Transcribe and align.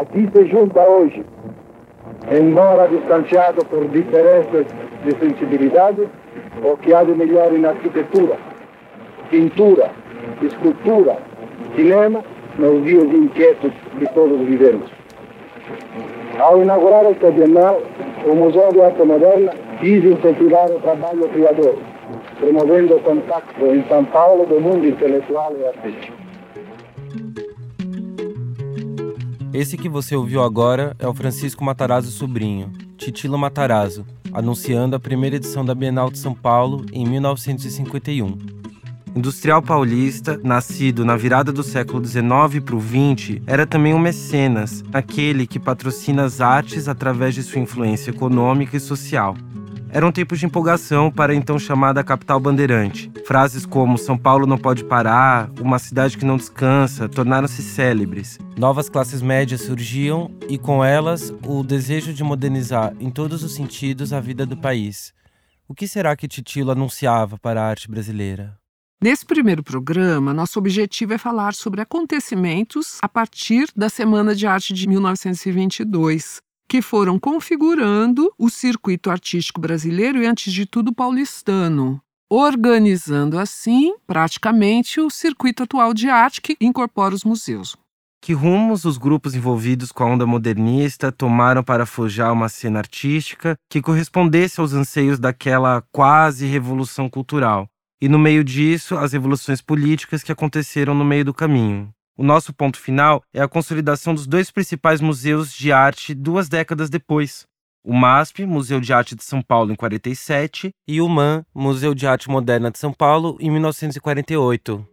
aqui 0.00 0.28
se 0.32 0.46
junta 0.46 0.80
hoje, 0.80 1.24
embora 2.30 2.88
distanciado 2.88 3.64
por 3.66 3.86
diferenças 3.88 4.66
de 5.04 5.10
sensibilidade, 5.18 6.08
o 6.62 6.76
que 6.76 6.94
há 6.94 7.04
de 7.04 7.12
melhor 7.12 7.52
em 7.52 7.64
arquitetura, 7.64 8.36
pintura, 9.30 9.90
escultura, 10.42 11.16
cinema, 11.74 12.22
nos 12.58 12.84
dias 12.84 13.04
inquietos 13.04 13.72
que 13.98 14.06
todos 14.14 14.40
vivemos. 14.40 14.90
Ao 16.38 16.60
inaugurar 16.62 17.04
esta 17.06 17.30
Bienal, 17.30 17.80
o 18.26 18.34
Museu 18.34 18.72
de 18.72 18.80
Arte 18.80 19.02
Moderna 19.02 19.52
quis 19.80 20.04
incentivar 20.04 20.70
o 20.70 20.80
trabalho 20.80 21.28
criador, 21.28 21.76
promovendo 22.38 22.96
o 22.96 23.00
contato 23.00 23.64
em 23.66 23.82
São 23.88 24.04
Paulo 24.06 24.46
do 24.46 24.60
mundo 24.60 24.86
intelectual 24.86 25.52
e 25.58 25.66
artístico. 25.66 26.17
Esse 29.52 29.78
que 29.78 29.88
você 29.88 30.14
ouviu 30.14 30.42
agora 30.42 30.94
é 30.98 31.08
o 31.08 31.14
Francisco 31.14 31.64
Matarazzo 31.64 32.10
Sobrinho, 32.10 32.70
Titilo 32.98 33.38
Matarazzo, 33.38 34.04
anunciando 34.30 34.94
a 34.94 35.00
primeira 35.00 35.36
edição 35.36 35.64
da 35.64 35.74
Bienal 35.74 36.10
de 36.10 36.18
São 36.18 36.34
Paulo 36.34 36.84
em 36.92 37.06
1951. 37.06 38.36
Industrial 39.16 39.62
paulista, 39.62 40.38
nascido 40.44 41.02
na 41.02 41.16
virada 41.16 41.50
do 41.50 41.62
século 41.62 42.04
XIX 42.04 42.62
para 42.62 42.76
o 42.76 42.80
XX, 42.80 43.40
era 43.46 43.66
também 43.66 43.94
um 43.94 43.98
mecenas, 43.98 44.84
aquele 44.92 45.46
que 45.46 45.58
patrocina 45.58 46.24
as 46.24 46.42
artes 46.42 46.86
através 46.86 47.34
de 47.34 47.42
sua 47.42 47.60
influência 47.60 48.10
econômica 48.10 48.76
e 48.76 48.80
social. 48.80 49.34
Era 49.90 50.06
um 50.06 50.12
tempo 50.12 50.36
de 50.36 50.44
empolgação 50.44 51.10
para 51.10 51.32
a 51.32 51.36
então 51.36 51.58
chamada 51.58 52.04
capital 52.04 52.38
bandeirante. 52.38 53.10
Frases 53.26 53.64
como 53.64 53.96
São 53.96 54.18
Paulo 54.18 54.46
não 54.46 54.58
pode 54.58 54.84
parar, 54.84 55.50
uma 55.60 55.78
cidade 55.78 56.18
que 56.18 56.26
não 56.26 56.36
descansa, 56.36 57.08
tornaram-se 57.08 57.62
célebres. 57.62 58.38
Novas 58.56 58.88
classes 58.90 59.22
médias 59.22 59.62
surgiam 59.62 60.30
e, 60.48 60.58
com 60.58 60.84
elas, 60.84 61.32
o 61.46 61.62
desejo 61.62 62.12
de 62.12 62.22
modernizar 62.22 62.92
em 63.00 63.10
todos 63.10 63.42
os 63.42 63.54
sentidos 63.54 64.12
a 64.12 64.20
vida 64.20 64.44
do 64.44 64.56
país. 64.56 65.14
O 65.66 65.74
que 65.74 65.88
será 65.88 66.14
que 66.14 66.28
Titilo 66.28 66.70
anunciava 66.70 67.38
para 67.38 67.62
a 67.62 67.66
arte 67.66 67.90
brasileira? 67.90 68.58
Nesse 69.00 69.24
primeiro 69.24 69.62
programa, 69.62 70.34
nosso 70.34 70.58
objetivo 70.58 71.14
é 71.14 71.18
falar 71.18 71.54
sobre 71.54 71.80
acontecimentos 71.80 72.98
a 73.00 73.08
partir 73.08 73.68
da 73.76 73.88
Semana 73.88 74.34
de 74.34 74.44
Arte 74.44 74.74
de 74.74 74.88
1922, 74.88 76.40
que 76.68 76.82
foram 76.82 77.18
configurando 77.18 78.32
o 78.38 78.50
circuito 78.50 79.10
artístico 79.10 79.60
brasileiro 79.60 80.22
e, 80.22 80.26
antes 80.26 80.52
de 80.52 80.66
tudo, 80.66 80.92
paulistano, 80.92 82.00
organizando 82.30 83.38
assim, 83.38 83.94
praticamente, 84.06 85.00
o 85.00 85.08
circuito 85.08 85.62
atual 85.62 85.94
de 85.94 86.08
arte 86.08 86.42
que 86.42 86.56
incorpora 86.60 87.14
os 87.14 87.24
museus. 87.24 87.76
Que 88.20 88.32
rumos 88.32 88.84
os 88.84 88.98
grupos 88.98 89.34
envolvidos 89.34 89.92
com 89.92 90.02
a 90.02 90.06
onda 90.06 90.26
modernista 90.26 91.10
tomaram 91.10 91.62
para 91.62 91.86
forjar 91.86 92.32
uma 92.32 92.48
cena 92.48 92.80
artística 92.80 93.56
que 93.70 93.80
correspondesse 93.80 94.60
aos 94.60 94.72
anseios 94.72 95.18
daquela 95.18 95.82
quase 95.92 96.44
revolução 96.46 97.08
cultural? 97.08 97.68
e 98.00 98.08
no 98.08 98.18
meio 98.18 98.44
disso, 98.44 98.96
as 98.96 99.12
revoluções 99.12 99.60
políticas 99.60 100.22
que 100.22 100.30
aconteceram 100.30 100.94
no 100.94 101.04
meio 101.04 101.24
do 101.24 101.34
caminho. 101.34 101.92
O 102.18 102.24
nosso 102.24 102.52
ponto 102.52 102.80
final 102.80 103.22
é 103.32 103.40
a 103.40 103.46
consolidação 103.46 104.12
dos 104.12 104.26
dois 104.26 104.50
principais 104.50 105.00
museus 105.00 105.52
de 105.52 105.70
arte 105.70 106.12
duas 106.12 106.48
décadas 106.48 106.90
depois. 106.90 107.46
O 107.84 107.94
MASP, 107.94 108.44
Museu 108.44 108.80
de 108.80 108.92
Arte 108.92 109.14
de 109.14 109.22
São 109.22 109.40
Paulo, 109.40 109.70
em 109.70 109.76
47, 109.76 110.70
e 110.88 111.00
o 111.00 111.08
MAN, 111.08 111.44
Museu 111.54 111.94
de 111.94 112.08
Arte 112.08 112.28
Moderna 112.28 112.72
de 112.72 112.78
São 112.78 112.92
Paulo, 112.92 113.38
em 113.38 113.48
1948. 113.52 114.84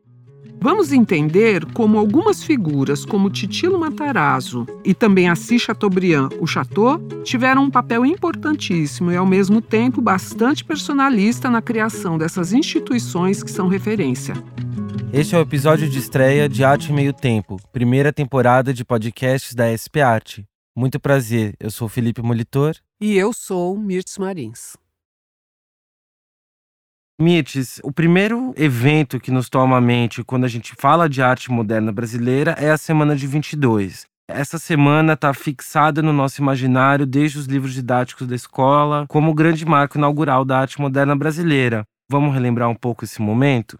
Vamos 0.59 0.91
entender 0.91 1.63
como 1.73 1.99
algumas 1.99 2.43
figuras, 2.43 3.05
como 3.05 3.29
Titilo 3.29 3.79
Matarazzo 3.79 4.65
e 4.83 4.93
também 4.93 5.29
Assis 5.29 5.61
Chateaubriand, 5.61 6.29
o 6.39 6.47
Chateau, 6.47 6.99
tiveram 7.23 7.63
um 7.63 7.69
papel 7.69 8.05
importantíssimo 8.05 9.11
e, 9.11 9.15
ao 9.15 9.25
mesmo 9.25 9.61
tempo, 9.61 10.01
bastante 10.01 10.65
personalista 10.65 11.49
na 11.49 11.61
criação 11.61 12.17
dessas 12.17 12.51
instituições 12.51 13.43
que 13.43 13.51
são 13.51 13.67
referência. 13.67 14.33
Este 15.13 15.35
é 15.35 15.37
o 15.37 15.41
episódio 15.41 15.87
de 15.87 15.99
estreia 15.99 16.49
de 16.49 16.63
Arte 16.63 16.91
Meio 16.91 17.13
Tempo, 17.13 17.57
primeira 17.71 18.11
temporada 18.11 18.73
de 18.73 18.83
podcasts 18.83 19.53
da 19.53 19.65
SP 19.71 20.01
Arte. 20.01 20.45
Muito 20.75 20.99
prazer, 20.99 21.55
eu 21.59 21.71
sou 21.71 21.87
Felipe 21.87 22.21
Molitor. 22.21 22.75
E 22.99 23.15
eu 23.15 23.31
sou 23.31 23.77
Mirtz 23.77 24.17
Marins. 24.17 24.75
Mites, 27.17 27.79
o 27.81 27.93
primeiro 27.93 28.53
evento 28.57 29.21
que 29.21 29.31
nos 29.31 29.47
toma 29.47 29.77
a 29.77 29.81
mente 29.81 30.21
quando 30.21 30.43
a 30.43 30.49
gente 30.49 30.75
fala 30.77 31.07
de 31.07 31.21
arte 31.21 31.49
moderna 31.49 31.89
brasileira 31.89 32.51
é 32.59 32.69
a 32.69 32.77
Semana 32.77 33.15
de 33.15 33.25
22. 33.25 34.05
Essa 34.27 34.59
semana 34.59 35.13
está 35.13 35.33
fixada 35.33 36.01
no 36.01 36.11
nosso 36.11 36.41
imaginário 36.41 37.05
desde 37.05 37.39
os 37.39 37.45
livros 37.45 37.73
didáticos 37.73 38.27
da 38.27 38.35
escola 38.35 39.05
como 39.07 39.31
o 39.31 39.33
grande 39.33 39.65
marco 39.65 39.97
inaugural 39.97 40.43
da 40.43 40.59
arte 40.59 40.81
moderna 40.81 41.15
brasileira. 41.15 41.85
Vamos 42.11 42.33
relembrar 42.33 42.69
um 42.69 42.75
pouco 42.75 43.05
esse 43.05 43.21
momento? 43.21 43.79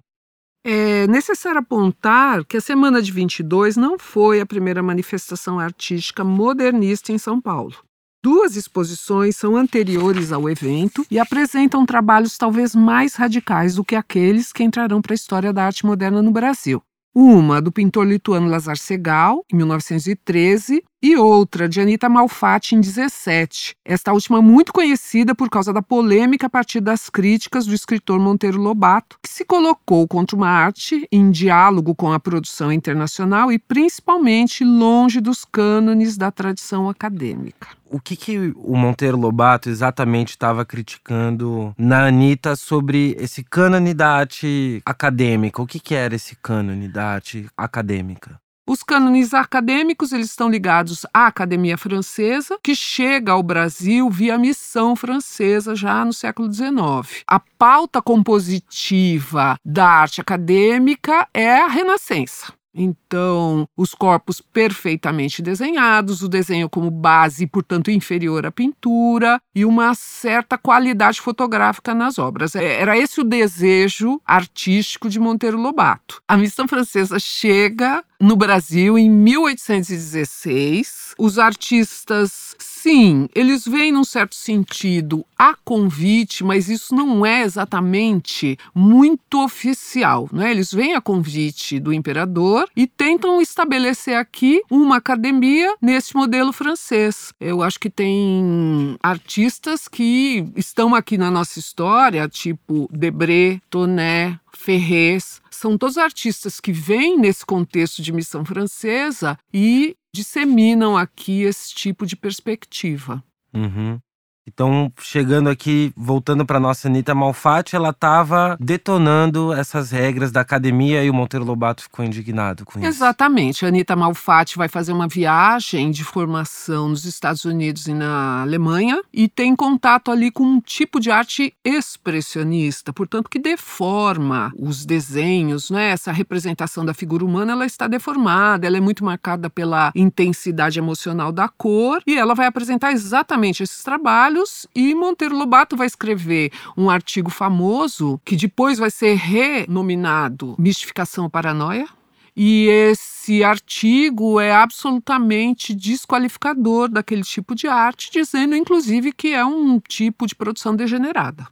É 0.66 1.06
necessário 1.07 1.59
apontar 1.59 2.46
que 2.46 2.56
a 2.56 2.62
Semana 2.62 3.02
de 3.02 3.12
22 3.12 3.75
não 3.75 4.00
foi 4.00 4.40
a 4.40 4.46
primeira 4.46 4.81
manifestação 4.81 5.59
artística 5.59 6.23
modernista 6.23 7.12
em 7.12 7.17
São 7.17 7.41
Paulo. 7.41 7.75
Duas 8.25 8.55
exposições 8.55 9.35
são 9.35 9.55
anteriores 9.55 10.31
ao 10.31 10.49
evento 10.49 11.05
e 11.11 11.19
apresentam 11.19 11.85
trabalhos 11.85 12.39
talvez 12.39 12.73
mais 12.73 13.13
radicais 13.13 13.75
do 13.75 13.83
que 13.85 13.95
aqueles 13.95 14.51
que 14.51 14.63
entrarão 14.63 14.99
para 14.99 15.13
a 15.13 15.15
história 15.15 15.53
da 15.53 15.63
arte 15.63 15.85
moderna 15.85 16.23
no 16.23 16.31
Brasil. 16.31 16.81
Uma 17.13 17.61
do 17.61 17.71
pintor 17.71 18.07
lituano 18.07 18.49
Lazar 18.49 18.77
Segal, 18.77 19.45
em 19.53 19.57
1913, 19.57 20.83
e 21.01 21.16
outra 21.16 21.69
de 21.69 21.79
Anita 21.79 22.09
Malfatti 22.09 22.75
em 22.75 22.81
17. 22.81 23.75
Esta 23.85 24.11
última 24.11 24.41
muito 24.41 24.73
conhecida 24.73 25.35
por 25.35 25.50
causa 25.50 25.72
da 25.72 25.81
polêmica 25.81 26.47
a 26.47 26.50
partir 26.50 26.81
das 26.81 27.11
críticas 27.11 27.67
do 27.67 27.75
escritor 27.75 28.19
Monteiro 28.19 28.59
Lobato, 28.59 29.19
que 29.22 29.29
se 29.29 29.45
colocou 29.45 30.07
contra 30.07 30.35
uma 30.35 30.50
arte 30.50 31.07
em 31.11 31.29
diálogo 31.29 31.94
com 31.94 32.11
a 32.11 32.19
produção 32.19 32.72
internacional 32.72 33.51
e 33.51 33.59
principalmente 33.59 34.63
longe 34.63 35.22
dos 35.22 35.45
cânones 35.45 36.17
da 36.17 36.31
tradição 36.31 36.89
acadêmica. 36.89 37.67
O 37.88 38.00
que, 38.00 38.16
que 38.16 38.51
o 38.55 38.75
Monteiro 38.75 39.17
Lobato 39.17 39.69
exatamente 39.69 40.29
estava 40.29 40.66
criticando 40.66 41.73
na 41.78 42.07
Anitta 42.07 42.55
sobre 42.55 43.16
esse 43.19 43.44
cânone 43.44 43.94
da 43.94 44.09
arte 44.09 44.81
acadêmica? 44.84 45.61
O 45.61 45.67
que, 45.67 45.79
que 45.79 45.94
era 45.94 46.16
esse 46.16 46.35
cânone 46.35 46.88
da 46.88 47.05
arte 47.05 47.47
acadêmica? 47.55 48.39
Os 48.67 48.81
cânones 48.81 49.31
acadêmicos 49.31 50.11
eles 50.11 50.31
estão 50.31 50.49
ligados 50.49 51.05
à 51.13 51.27
Academia 51.27 51.77
Francesa, 51.77 52.57
que 52.63 52.73
chega 52.73 53.31
ao 53.31 53.43
Brasil 53.43 54.09
via 54.09 54.39
missão 54.39 54.95
francesa 54.95 55.75
já 55.75 56.03
no 56.03 56.11
século 56.11 56.51
XIX. 56.51 57.23
A 57.27 57.39
pauta 57.39 58.01
compositiva 58.01 59.55
da 59.63 59.87
arte 59.87 60.19
acadêmica 60.19 61.27
é 61.31 61.61
a 61.61 61.67
Renascença. 61.67 62.53
Então, 62.75 63.65
os 63.77 63.95
corpos 63.95 64.41
perfeitamente 64.41 65.41
desenhados, 65.41 66.21
o 66.21 66.27
desenho 66.27 66.69
como 66.69 66.91
base, 66.91 67.47
portanto, 67.47 67.89
inferior 67.89 68.45
à 68.45 68.51
pintura, 68.51 69.39
e 69.55 69.63
uma 69.63 69.95
certa 69.95 70.57
qualidade 70.57 71.21
fotográfica 71.21 71.93
nas 71.93 72.19
obras. 72.19 72.53
É, 72.53 72.81
era 72.81 72.97
esse 72.97 73.21
o 73.21 73.23
desejo 73.23 74.19
artístico 74.25 75.09
de 75.09 75.19
Monteiro 75.19 75.57
Lobato. 75.57 76.21
A 76.27 76.35
missão 76.35 76.67
francesa 76.67 77.17
chega 77.17 78.03
no 78.19 78.35
Brasil 78.35 78.97
em 78.97 79.09
1816. 79.09 81.15
Os 81.17 81.39
artistas, 81.39 82.55
sim, 82.59 83.29
eles 83.33 83.65
vêm 83.65 83.91
num 83.91 84.03
certo 84.03 84.35
sentido 84.35 85.25
a 85.37 85.53
convite, 85.53 86.43
mas 86.43 86.69
isso 86.69 86.93
não 86.93 87.25
é 87.25 87.41
exatamente 87.41 88.57
muito 88.73 89.43
oficial, 89.43 90.29
né? 90.31 90.51
Eles 90.51 90.73
vêm 90.73 90.93
a 90.93 91.01
convite 91.01 91.79
do 91.79 91.93
imperador 91.93 92.67
e 92.75 92.85
tentam 92.85 93.41
estabelecer 93.41 94.17
aqui 94.17 94.61
uma 94.69 94.97
academia 94.97 95.73
nesse 95.81 96.15
modelo 96.15 96.51
francês. 96.51 97.34
Eu 97.40 97.61
acho 97.61 97.79
que 97.79 97.90
tem 97.90 98.97
artistas 99.01 99.87
que 99.87 100.45
estão 100.55 100.93
aqui 100.93 101.17
na 101.17 101.31
nossa 101.31 101.59
história, 101.59 102.28
tipo 102.28 102.90
Debré, 102.91 103.61
Tonet, 103.69 104.37
Ferrez, 104.53 105.41
são 105.55 105.78
todos 105.78 105.97
artistas 105.97 106.59
que 106.59 106.72
vêm 106.72 107.17
nesse 107.17 107.46
contexto 107.46 108.02
de 108.02 108.11
missão 108.11 108.43
francesa 108.46 109.37
e 109.53 109.96
disseminam 110.13 110.96
aqui 110.97 111.41
esse 111.41 111.73
tipo 111.73 112.05
de 112.05 112.16
perspectiva. 112.16 113.23
Uhum. 113.53 113.99
Então, 114.47 114.93
chegando 115.01 115.49
aqui, 115.49 115.91
voltando 115.97 116.45
para 116.45 116.59
nossa 116.59 116.87
Anitta 116.87 117.15
Malfatti, 117.15 117.75
ela 117.75 117.89
estava 117.89 118.55
detonando 118.59 119.51
essas 119.51 119.89
regras 119.89 120.31
da 120.31 120.41
academia 120.41 121.03
e 121.03 121.09
o 121.09 121.13
Monteiro 121.13 121.43
Lobato 121.43 121.81
ficou 121.81 122.05
indignado 122.05 122.63
com 122.63 122.77
isso. 122.77 122.87
Exatamente. 122.87 123.65
A 123.65 123.69
Anitta 123.69 123.95
Malfatti 123.95 124.55
vai 124.55 124.67
fazer 124.67 124.93
uma 124.93 125.07
viagem 125.07 125.89
de 125.89 126.03
formação 126.03 126.89
nos 126.89 127.05
Estados 127.05 127.43
Unidos 127.43 127.87
e 127.87 127.93
na 127.93 128.43
Alemanha 128.43 129.01
e 129.11 129.27
tem 129.27 129.55
contato 129.55 130.11
ali 130.11 130.29
com 130.29 130.43
um 130.43 130.61
tipo 130.61 130.99
de 130.99 131.09
arte 131.09 131.51
expressionista, 131.63 132.93
portanto, 132.93 133.29
que 133.29 133.39
deforma 133.39 134.53
os 134.59 134.85
desenhos, 134.85 135.71
né? 135.71 135.89
Essa 135.89 136.11
representação 136.11 136.85
da 136.85 136.93
figura 136.93 137.25
humana, 137.25 137.53
ela 137.53 137.65
está 137.65 137.87
deformada, 137.87 138.67
ela 138.67 138.77
é 138.77 138.81
muito 138.81 139.03
marcada 139.03 139.49
pela 139.49 139.91
intensidade 139.95 140.77
emocional 140.77 141.31
da 141.31 141.47
cor 141.49 141.99
e 142.05 142.15
ela 142.15 142.35
vai 142.35 142.45
apresentar 142.45 142.91
exatamente 142.91 143.63
esses 143.63 143.81
trabalhos 143.81 144.34
e 144.76 144.93
Monteiro 144.93 145.37
Lobato 145.37 145.76
vai 145.76 145.87
escrever 145.87 146.52
um 146.78 146.90
artigo 146.90 147.29
famoso 147.29 148.20
que 148.26 148.35
depois 148.35 148.78
vai 148.78 148.91
ser 148.91 149.16
renominado 149.16 150.55
Mistificação 150.58 151.29
Paranoia. 151.29 151.87
E 152.35 152.67
esse 152.67 153.43
artigo 153.46 154.41
é 154.41 154.52
absolutamente 154.53 155.73
desqualificador 155.73 156.90
daquele 156.90 157.23
tipo 157.23 157.55
de 157.55 157.66
arte, 157.66 158.11
dizendo 158.11 158.55
inclusive 158.55 159.14
que 159.14 159.34
é 159.34 159.46
um 159.46 159.79
tipo 159.79 160.28
de 160.28 160.35
produção 160.35 160.76
degenerada. 160.76 161.47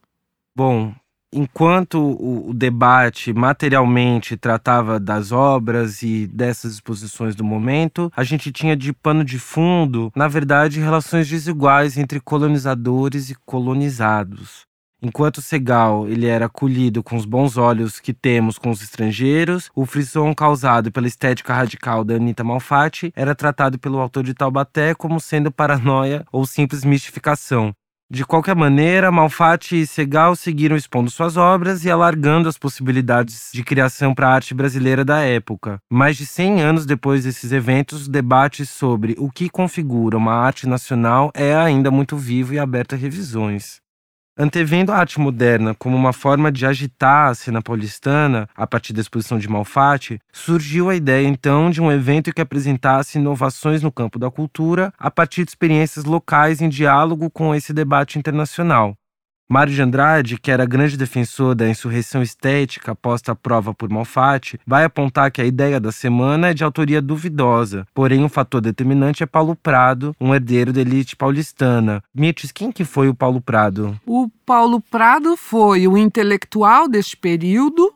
Bom, 0.53 0.93
enquanto 1.33 1.99
o, 1.99 2.53
debate 2.53 3.33
materialmente 3.33 4.37
tratava 4.37 4.99
das 4.99 5.31
obras 5.31 6.01
e 6.01 6.27
dessas 6.27 6.73
exposições 6.73 7.35
do 7.35 7.43
momento, 7.43 8.11
a 8.15 8.23
gente 8.23 8.51
tinha 8.51 8.75
de 8.75 8.93
pano 8.93 9.23
de 9.23 9.39
fundo, 9.39 10.11
na 10.15 10.27
verdade, 10.27 10.79
relações 10.79 11.27
desiguais 11.27 11.97
entre 11.97 12.19
colonizadores 12.19 13.29
e 13.29 13.35
colonizados. 13.45 14.65
Enquanto 15.05 15.41
Segal 15.41 16.07
ele 16.07 16.27
era 16.27 16.45
acolhido 16.45 17.03
com 17.03 17.17
os 17.17 17.25
bons 17.25 17.57
olhos 17.57 17.99
que 17.99 18.13
temos 18.13 18.57
com 18.57 18.69
os 18.69 18.81
estrangeiros, 18.81 19.69
o 19.75 19.85
frisson 19.85 20.33
causado 20.33 20.93
pela 20.93 21.07
estética 21.07 21.53
radical 21.53 22.05
da 22.05 22.15
Anitta 22.15 22.41
Malfatti 22.41 23.11
era 23.13 23.35
tratado 23.35 23.77
pelo 23.77 23.99
autor 23.99 24.23
de 24.23 24.33
Taubaté 24.33 24.95
como 24.95 25.19
sendo 25.19 25.51
paranoia 25.51 26.23
ou 26.31 26.45
simples 26.45 26.85
mistificação, 26.85 27.75
de 28.13 28.23
qualquer 28.23 28.55
maneira, 28.55 29.11
Malfatti 29.11 29.81
e 29.81 29.87
Segal 29.87 30.35
seguiram 30.35 30.75
expondo 30.75 31.09
suas 31.09 31.35
obras 31.35 31.83
e 31.83 31.89
alargando 31.89 32.47
as 32.47 32.59
possibilidades 32.59 33.49
de 33.51 33.63
criação 33.63 34.13
para 34.13 34.27
a 34.27 34.33
arte 34.35 34.53
brasileira 34.53 35.03
da 35.03 35.21
época. 35.21 35.79
Mais 35.91 36.15
de 36.15 36.23
100 36.23 36.61
anos 36.61 36.85
depois 36.85 37.23
desses 37.23 37.51
eventos, 37.51 38.05
o 38.05 38.11
debate 38.11 38.67
sobre 38.67 39.15
o 39.17 39.31
que 39.31 39.49
configura 39.49 40.15
uma 40.15 40.35
arte 40.35 40.67
nacional 40.67 41.31
é 41.33 41.55
ainda 41.55 41.89
muito 41.89 42.15
vivo 42.15 42.53
e 42.53 42.59
aberto 42.59 42.93
a 42.93 42.97
revisões. 42.99 43.82
Antevendo 44.35 44.91
a 44.91 44.97
arte 44.97 45.19
moderna 45.19 45.75
como 45.75 45.95
uma 45.95 46.11
forma 46.11 46.51
de 46.51 46.65
agitar 46.65 47.29
a 47.29 47.35
cena 47.35 47.61
paulistana 47.61 48.49
a 48.55 48.65
partir 48.65 48.91
da 48.91 48.99
exposição 48.99 49.37
de 49.37 49.47
Malfatti, 49.47 50.19
surgiu 50.31 50.89
a 50.89 50.95
ideia 50.95 51.27
então 51.27 51.69
de 51.69 51.79
um 51.79 51.91
evento 51.91 52.33
que 52.33 52.41
apresentasse 52.41 53.19
inovações 53.19 53.83
no 53.83 53.91
campo 53.91 54.17
da 54.17 54.31
cultura 54.31 54.91
a 54.97 55.11
partir 55.11 55.43
de 55.43 55.51
experiências 55.51 56.03
locais 56.03 56.61
em 56.61 56.69
diálogo 56.69 57.29
com 57.29 57.53
esse 57.53 57.71
debate 57.71 58.17
internacional. 58.17 58.97
Mário 59.49 59.73
de 59.73 59.81
Andrade, 59.81 60.39
que 60.39 60.49
era 60.49 60.65
grande 60.65 60.97
defensor 60.97 61.53
da 61.53 61.67
insurreição 61.67 62.21
estética 62.21 62.95
posta 62.95 63.33
à 63.33 63.35
prova 63.35 63.73
por 63.73 63.89
Malfatti, 63.89 64.59
vai 64.65 64.83
apontar 64.83 65.31
que 65.31 65.41
a 65.41 65.45
ideia 65.45 65.79
da 65.79 65.91
semana 65.91 66.49
é 66.49 66.53
de 66.53 66.63
autoria 66.63 67.01
duvidosa, 67.01 67.85
porém 67.93 68.23
um 68.23 68.29
fator 68.29 68.61
determinante 68.61 69.21
é 69.21 69.25
Paulo 69.25 69.55
Prado, 69.55 70.15
um 70.19 70.33
herdeiro 70.33 70.71
da 70.71 70.81
elite 70.81 71.15
paulistana. 71.15 72.03
Mites, 72.15 72.51
quem 72.51 72.71
que 72.71 72.85
foi 72.85 73.09
o 73.09 73.13
Paulo 73.13 73.41
Prado? 73.41 73.99
O 74.05 74.29
Paulo 74.45 74.81
Prado 74.81 75.35
foi 75.35 75.87
o 75.87 75.97
intelectual 75.97 76.87
deste 76.87 77.17
período, 77.17 77.93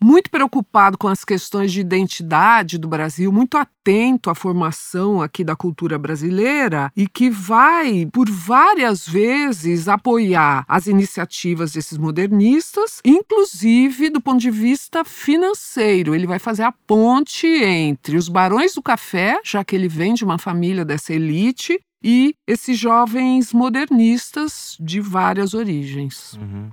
muito 0.00 0.30
preocupado 0.30 0.96
com 0.96 1.08
as 1.08 1.24
questões 1.24 1.72
de 1.72 1.80
identidade 1.80 2.78
do 2.78 2.88
Brasil, 2.88 3.32
muito 3.32 3.56
atento 3.56 4.30
à 4.30 4.34
formação 4.34 5.20
aqui 5.20 5.42
da 5.42 5.56
cultura 5.56 5.98
brasileira 5.98 6.92
e 6.96 7.08
que 7.08 7.30
vai, 7.30 8.06
por 8.12 8.30
várias 8.30 9.06
vezes, 9.08 9.88
apoiar 9.88 10.64
as 10.68 10.86
iniciativas 10.86 11.72
desses 11.72 11.98
modernistas, 11.98 13.00
inclusive 13.04 14.10
do 14.10 14.20
ponto 14.20 14.40
de 14.40 14.50
vista 14.50 15.04
financeiro. 15.04 16.14
Ele 16.14 16.26
vai 16.26 16.38
fazer 16.38 16.62
a 16.62 16.72
ponte 16.72 17.46
entre 17.46 18.16
os 18.16 18.28
barões 18.28 18.74
do 18.74 18.82
café, 18.82 19.40
já 19.44 19.64
que 19.64 19.74
ele 19.74 19.88
vem 19.88 20.14
de 20.14 20.24
uma 20.24 20.38
família 20.38 20.84
dessa 20.84 21.12
elite, 21.12 21.78
e 22.02 22.34
esses 22.46 22.78
jovens 22.78 23.52
modernistas 23.52 24.76
de 24.78 25.00
várias 25.00 25.54
origens. 25.54 26.34
Uhum. 26.34 26.70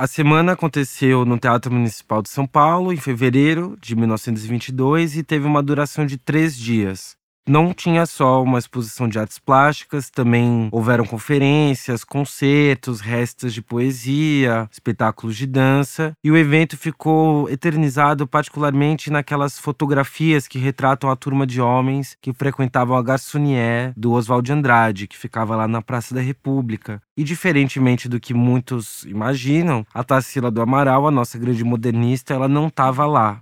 A 0.00 0.06
semana 0.06 0.52
aconteceu 0.52 1.24
no 1.24 1.36
Teatro 1.36 1.72
Municipal 1.72 2.22
de 2.22 2.28
São 2.28 2.46
Paulo, 2.46 2.92
em 2.92 2.96
fevereiro 2.96 3.76
de 3.80 3.96
1922, 3.96 5.16
e 5.16 5.24
teve 5.24 5.44
uma 5.44 5.60
duração 5.60 6.06
de 6.06 6.16
três 6.16 6.56
dias 6.56 7.17
não 7.48 7.72
tinha 7.72 8.04
só 8.06 8.42
uma 8.42 8.58
exposição 8.58 9.08
de 9.08 9.18
artes 9.18 9.38
plásticas, 9.38 10.10
também 10.10 10.68
houveram 10.70 11.04
conferências, 11.04 12.04
concertos, 12.04 13.00
restas 13.00 13.54
de 13.54 13.62
poesia, 13.62 14.68
espetáculos 14.70 15.36
de 15.36 15.46
dança, 15.46 16.12
e 16.22 16.30
o 16.30 16.36
evento 16.36 16.76
ficou 16.76 17.48
eternizado 17.48 18.26
particularmente 18.26 19.10
naquelas 19.10 19.58
fotografias 19.58 20.46
que 20.46 20.58
retratam 20.58 21.10
a 21.10 21.16
turma 21.16 21.46
de 21.46 21.60
homens 21.60 22.16
que 22.20 22.32
frequentavam 22.32 22.96
a 22.96 23.02
Garçonnier 23.02 23.92
do 23.96 24.12
Oswald 24.12 24.52
Andrade, 24.52 25.06
que 25.06 25.16
ficava 25.16 25.56
lá 25.56 25.66
na 25.66 25.80
Praça 25.80 26.14
da 26.14 26.20
República. 26.20 27.00
E 27.16 27.24
diferentemente 27.24 28.08
do 28.08 28.20
que 28.20 28.34
muitos 28.34 29.04
imaginam, 29.04 29.84
a 29.92 30.04
Tarsila 30.04 30.50
do 30.50 30.60
Amaral, 30.60 31.06
a 31.06 31.10
nossa 31.10 31.38
grande 31.38 31.64
modernista, 31.64 32.34
ela 32.34 32.48
não 32.48 32.68
estava 32.68 33.06
lá. 33.06 33.40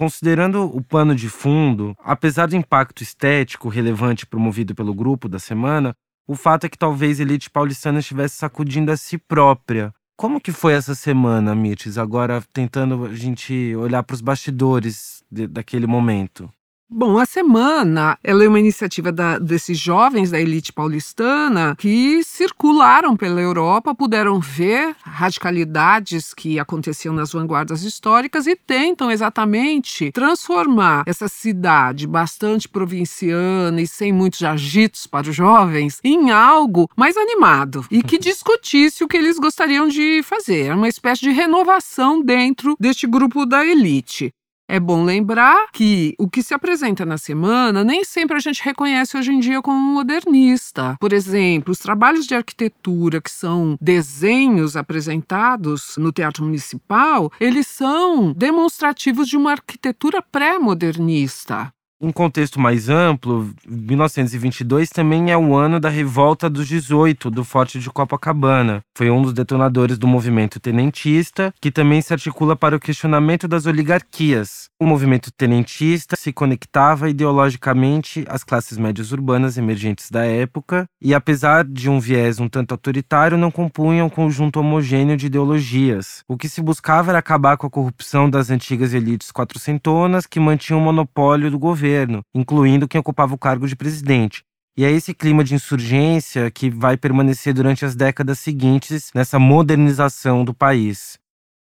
Considerando 0.00 0.64
o 0.64 0.82
pano 0.82 1.14
de 1.14 1.28
fundo, 1.28 1.94
apesar 2.02 2.46
do 2.46 2.56
impacto 2.56 3.02
estético 3.02 3.68
relevante 3.68 4.24
promovido 4.24 4.74
pelo 4.74 4.94
grupo 4.94 5.28
da 5.28 5.38
semana, 5.38 5.94
o 6.26 6.34
fato 6.34 6.64
é 6.64 6.70
que 6.70 6.78
talvez 6.78 7.20
a 7.20 7.22
elite 7.22 7.50
paulistana 7.50 7.98
estivesse 7.98 8.36
sacudindo 8.36 8.90
a 8.90 8.96
si 8.96 9.18
própria. 9.18 9.92
Como 10.16 10.40
que 10.40 10.52
foi 10.52 10.72
essa 10.72 10.94
semana, 10.94 11.54
Mites? 11.54 11.98
Agora 11.98 12.42
tentando 12.50 13.04
a 13.04 13.14
gente 13.14 13.76
olhar 13.76 14.02
para 14.02 14.14
os 14.14 14.22
bastidores 14.22 15.22
de, 15.30 15.46
daquele 15.46 15.86
momento. 15.86 16.50
Bom, 16.92 17.18
a 17.18 17.24
semana 17.24 18.18
ela 18.22 18.42
é 18.42 18.48
uma 18.48 18.58
iniciativa 18.58 19.12
da, 19.12 19.38
desses 19.38 19.78
jovens 19.78 20.32
da 20.32 20.40
elite 20.40 20.72
paulistana 20.72 21.76
que 21.78 22.20
circularam 22.24 23.16
pela 23.16 23.40
Europa, 23.40 23.94
puderam 23.94 24.40
ver 24.40 24.96
radicalidades 25.00 26.34
que 26.34 26.58
aconteciam 26.58 27.14
nas 27.14 27.30
vanguardas 27.30 27.84
históricas 27.84 28.48
e 28.48 28.56
tentam 28.56 29.08
exatamente 29.08 30.10
transformar 30.10 31.04
essa 31.06 31.28
cidade 31.28 32.08
bastante 32.08 32.68
provinciana 32.68 33.80
e 33.80 33.86
sem 33.86 34.12
muitos 34.12 34.42
agitos 34.42 35.06
para 35.06 35.30
os 35.30 35.36
jovens 35.36 36.00
em 36.02 36.32
algo 36.32 36.90
mais 36.96 37.16
animado 37.16 37.86
e 37.88 38.02
que 38.02 38.18
discutisse 38.18 39.04
o 39.04 39.08
que 39.08 39.16
eles 39.16 39.38
gostariam 39.38 39.86
de 39.86 40.24
fazer. 40.24 40.74
Uma 40.74 40.88
espécie 40.88 41.20
de 41.20 41.30
renovação 41.30 42.20
dentro 42.20 42.74
deste 42.80 43.06
grupo 43.06 43.46
da 43.46 43.64
elite. 43.64 44.34
É 44.72 44.78
bom 44.78 45.02
lembrar 45.02 45.66
que 45.72 46.14
o 46.16 46.30
que 46.30 46.44
se 46.44 46.54
apresenta 46.54 47.04
na 47.04 47.18
semana 47.18 47.82
nem 47.82 48.04
sempre 48.04 48.36
a 48.36 48.38
gente 48.38 48.62
reconhece 48.62 49.18
hoje 49.18 49.32
em 49.32 49.40
dia 49.40 49.60
como 49.60 49.76
modernista. 49.76 50.96
Por 51.00 51.12
exemplo, 51.12 51.72
os 51.72 51.80
trabalhos 51.80 52.24
de 52.24 52.36
arquitetura 52.36 53.20
que 53.20 53.32
são 53.32 53.76
desenhos 53.80 54.76
apresentados 54.76 55.96
no 55.98 56.12
Teatro 56.12 56.44
Municipal, 56.44 57.32
eles 57.40 57.66
são 57.66 58.32
demonstrativos 58.32 59.26
de 59.26 59.36
uma 59.36 59.50
arquitetura 59.50 60.22
pré-modernista. 60.22 61.72
Em 62.02 62.10
contexto 62.10 62.58
mais 62.58 62.88
amplo, 62.88 63.50
1922 63.68 64.88
também 64.88 65.30
é 65.30 65.36
o 65.36 65.54
ano 65.54 65.78
da 65.78 65.90
Revolta 65.90 66.48
dos 66.48 66.66
18 66.66 67.30
do 67.30 67.44
Forte 67.44 67.78
de 67.78 67.90
Copacabana. 67.90 68.80
Foi 68.96 69.10
um 69.10 69.20
dos 69.20 69.34
detonadores 69.34 69.98
do 69.98 70.06
movimento 70.06 70.58
tenentista, 70.58 71.52
que 71.60 71.70
também 71.70 72.00
se 72.00 72.14
articula 72.14 72.56
para 72.56 72.74
o 72.74 72.80
questionamento 72.80 73.46
das 73.46 73.66
oligarquias. 73.66 74.70
O 74.80 74.86
movimento 74.86 75.30
tenentista 75.30 76.16
se 76.16 76.32
conectava 76.32 77.10
ideologicamente 77.10 78.24
às 78.28 78.42
classes 78.42 78.78
médias 78.78 79.12
urbanas 79.12 79.58
emergentes 79.58 80.10
da 80.10 80.24
época 80.24 80.86
e, 81.02 81.12
apesar 81.12 81.64
de 81.66 81.90
um 81.90 82.00
viés 82.00 82.40
um 82.40 82.48
tanto 82.48 82.72
autoritário, 82.72 83.36
não 83.36 83.50
compunha 83.50 84.06
um 84.06 84.08
conjunto 84.08 84.58
homogêneo 84.58 85.18
de 85.18 85.26
ideologias. 85.26 86.24
O 86.26 86.38
que 86.38 86.48
se 86.48 86.62
buscava 86.62 87.10
era 87.10 87.18
acabar 87.18 87.58
com 87.58 87.66
a 87.66 87.70
corrupção 87.70 88.30
das 88.30 88.48
antigas 88.48 88.94
elites 88.94 89.30
quatrocentonas 89.30 90.26
que 90.26 90.40
mantinham 90.40 90.80
o 90.80 90.82
monopólio 90.82 91.50
do 91.50 91.58
governo 91.58 91.89
governo, 91.90 92.22
incluindo 92.34 92.86
quem 92.86 93.00
ocupava 93.00 93.34
o 93.34 93.38
cargo 93.38 93.66
de 93.66 93.74
presidente. 93.74 94.44
E 94.76 94.84
é 94.84 94.90
esse 94.90 95.12
clima 95.12 95.42
de 95.42 95.54
insurgência 95.54 96.50
que 96.50 96.70
vai 96.70 96.96
permanecer 96.96 97.52
durante 97.52 97.84
as 97.84 97.94
décadas 97.94 98.38
seguintes 98.38 99.10
nessa 99.14 99.38
modernização 99.38 100.44
do 100.44 100.54
país. 100.54 101.18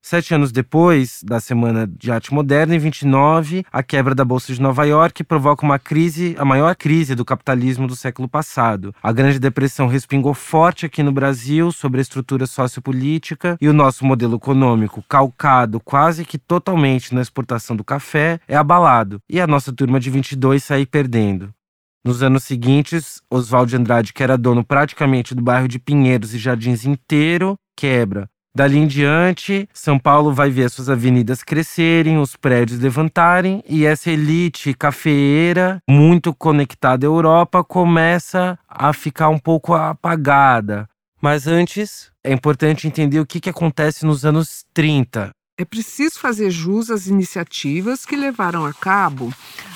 Sete 0.03 0.33
anos 0.33 0.51
depois 0.51 1.21
da 1.23 1.39
Semana 1.39 1.85
de 1.87 2.11
Arte 2.11 2.33
Moderna, 2.33 2.75
em 2.75 2.79
29, 2.79 3.63
a 3.71 3.83
quebra 3.83 4.15
da 4.15 4.25
Bolsa 4.25 4.51
de 4.51 4.59
Nova 4.59 4.83
York 4.83 5.23
provoca 5.23 5.63
uma 5.63 5.77
crise, 5.77 6.35
a 6.39 6.43
maior 6.43 6.75
crise 6.75 7.13
do 7.13 7.23
capitalismo 7.23 7.87
do 7.87 7.95
século 7.95 8.27
passado. 8.27 8.95
A 9.01 9.11
Grande 9.11 9.39
Depressão 9.39 9.85
respingou 9.85 10.33
forte 10.33 10.87
aqui 10.87 11.03
no 11.03 11.11
Brasil 11.11 11.71
sobre 11.71 11.99
a 11.99 12.01
estrutura 12.01 12.47
sociopolítica 12.47 13.55
e 13.61 13.69
o 13.69 13.73
nosso 13.73 14.03
modelo 14.03 14.37
econômico, 14.37 15.03
calcado 15.07 15.79
quase 15.79 16.25
que 16.25 16.39
totalmente 16.39 17.13
na 17.13 17.21
exportação 17.21 17.75
do 17.75 17.83
café, 17.83 18.39
é 18.47 18.57
abalado. 18.57 19.21
E 19.29 19.39
a 19.39 19.45
nossa 19.45 19.71
turma 19.71 19.99
de 19.99 20.09
22 20.09 20.63
sai 20.63 20.83
perdendo. 20.83 21.53
Nos 22.03 22.23
anos 22.23 22.43
seguintes, 22.43 23.21
Oswaldo 23.29 23.77
Andrade, 23.77 24.13
que 24.13 24.23
era 24.23 24.35
dono 24.35 24.65
praticamente 24.65 25.35
do 25.35 25.43
bairro 25.43 25.67
de 25.67 25.77
Pinheiros 25.77 26.33
e 26.33 26.39
Jardins 26.39 26.85
inteiro, 26.85 27.55
quebra. 27.77 28.30
Dali 28.53 28.77
em 28.77 28.85
diante, 28.85 29.67
São 29.73 29.97
Paulo 29.97 30.33
vai 30.33 30.49
ver 30.49 30.69
suas 30.69 30.89
avenidas 30.89 31.41
crescerem, 31.41 32.17
os 32.17 32.35
prédios 32.35 32.81
levantarem 32.81 33.63
e 33.65 33.85
essa 33.85 34.11
elite 34.11 34.73
cafeeira, 34.73 35.81
muito 35.89 36.33
conectada 36.33 37.05
à 37.05 37.07
Europa, 37.07 37.63
começa 37.63 38.59
a 38.67 38.91
ficar 38.91 39.29
um 39.29 39.39
pouco 39.39 39.73
apagada. 39.73 40.85
Mas 41.21 41.47
antes, 41.47 42.11
é 42.21 42.33
importante 42.33 42.87
entender 42.87 43.21
o 43.21 43.25
que, 43.25 43.39
que 43.39 43.49
acontece 43.49 44.05
nos 44.05 44.25
anos 44.25 44.65
30. 44.73 45.31
É 45.57 45.63
preciso 45.63 46.19
fazer 46.19 46.51
jus 46.51 46.89
às 46.89 47.07
iniciativas 47.07 48.05
que 48.05 48.17
levaram 48.17 48.65
a 48.65 48.73
cabo 48.73 49.31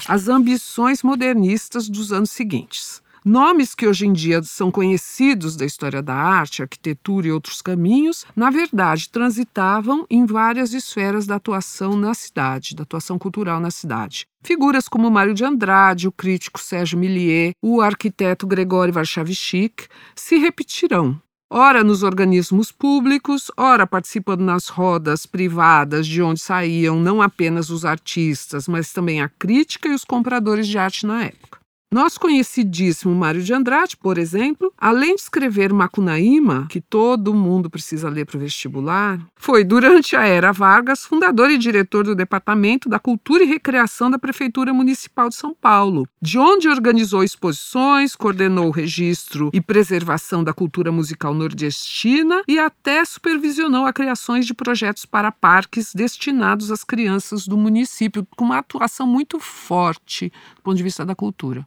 as 0.05 0.27
ambições 0.27 1.01
modernistas 1.01 1.87
dos 1.87 2.11
anos 2.11 2.31
seguintes. 2.31 3.04
Nomes 3.27 3.73
que 3.73 3.87
hoje 3.87 4.05
em 4.05 4.13
dia 4.13 4.43
são 4.43 4.69
conhecidos 4.69 5.55
da 5.55 5.65
história 5.65 5.99
da 5.99 6.13
arte, 6.13 6.61
arquitetura 6.61 7.25
e 7.25 7.31
outros 7.31 7.59
caminhos, 7.59 8.23
na 8.35 8.51
verdade 8.51 9.09
transitavam 9.09 10.05
em 10.11 10.27
várias 10.27 10.75
esferas 10.75 11.25
da 11.25 11.37
atuação 11.37 11.97
na 11.97 12.13
cidade, 12.13 12.75
da 12.75 12.83
atuação 12.83 13.17
cultural 13.17 13.59
na 13.59 13.71
cidade. 13.71 14.27
Figuras 14.43 14.87
como 14.87 15.09
Mário 15.09 15.33
de 15.33 15.43
Andrade, 15.43 16.07
o 16.07 16.11
crítico 16.11 16.59
Sérgio 16.59 16.99
Millier, 16.99 17.53
o 17.63 17.81
arquiteto 17.81 18.45
Gregório 18.45 18.93
Warchavchik 18.93 19.87
se 20.15 20.37
repetirão 20.37 21.19
ora 21.49 21.83
nos 21.83 22.03
organismos 22.03 22.71
públicos, 22.71 23.49
ora 23.57 23.87
participando 23.87 24.41
nas 24.41 24.67
rodas 24.67 25.25
privadas 25.25 26.05
de 26.05 26.21
onde 26.21 26.41
saíam 26.41 26.99
não 26.99 27.23
apenas 27.23 27.71
os 27.71 27.85
artistas, 27.85 28.67
mas 28.67 28.93
também 28.93 29.19
a 29.19 29.29
crítica 29.29 29.89
e 29.89 29.95
os 29.95 30.05
compradores 30.05 30.67
de 30.67 30.77
arte 30.77 31.07
na 31.07 31.23
época. 31.23 31.64
Nosso 31.95 32.19
conhecidíssimo 32.19 33.15
Mário 33.15 33.41
de 33.41 33.53
Andrade, 33.53 33.95
por 33.95 34.17
exemplo, 34.17 34.69
além 34.77 35.15
de 35.15 35.21
escrever 35.21 35.71
Macunaíma, 35.71 36.67
que 36.69 36.81
todo 36.81 37.33
mundo 37.33 37.69
precisa 37.69 38.09
ler 38.09 38.25
para 38.25 38.35
o 38.35 38.39
vestibular, 38.41 39.17
foi, 39.37 39.63
durante 39.63 40.13
a 40.13 40.25
era 40.25 40.51
Vargas, 40.51 41.05
fundador 41.05 41.49
e 41.49 41.57
diretor 41.57 42.03
do 42.03 42.13
Departamento 42.13 42.89
da 42.89 42.99
Cultura 42.99 43.45
e 43.45 43.47
Recreação 43.47 44.11
da 44.11 44.19
Prefeitura 44.19 44.73
Municipal 44.73 45.29
de 45.29 45.35
São 45.35 45.55
Paulo, 45.55 46.05
de 46.21 46.37
onde 46.37 46.67
organizou 46.67 47.23
exposições, 47.23 48.13
coordenou 48.13 48.67
o 48.67 48.71
registro 48.71 49.49
e 49.53 49.61
preservação 49.61 50.43
da 50.43 50.53
cultura 50.53 50.91
musical 50.91 51.33
nordestina 51.33 52.43
e 52.45 52.59
até 52.59 53.05
supervisionou 53.05 53.85
a 53.85 53.93
criações 53.93 54.45
de 54.45 54.53
projetos 54.53 55.05
para 55.05 55.31
parques 55.31 55.93
destinados 55.95 56.71
às 56.71 56.83
crianças 56.83 57.47
do 57.47 57.55
município, 57.55 58.27
com 58.35 58.43
uma 58.43 58.57
atuação 58.57 59.07
muito 59.07 59.39
forte 59.39 60.29
do 60.57 60.61
ponto 60.61 60.75
de 60.75 60.83
vista 60.83 61.05
da 61.05 61.15
cultura. 61.15 61.65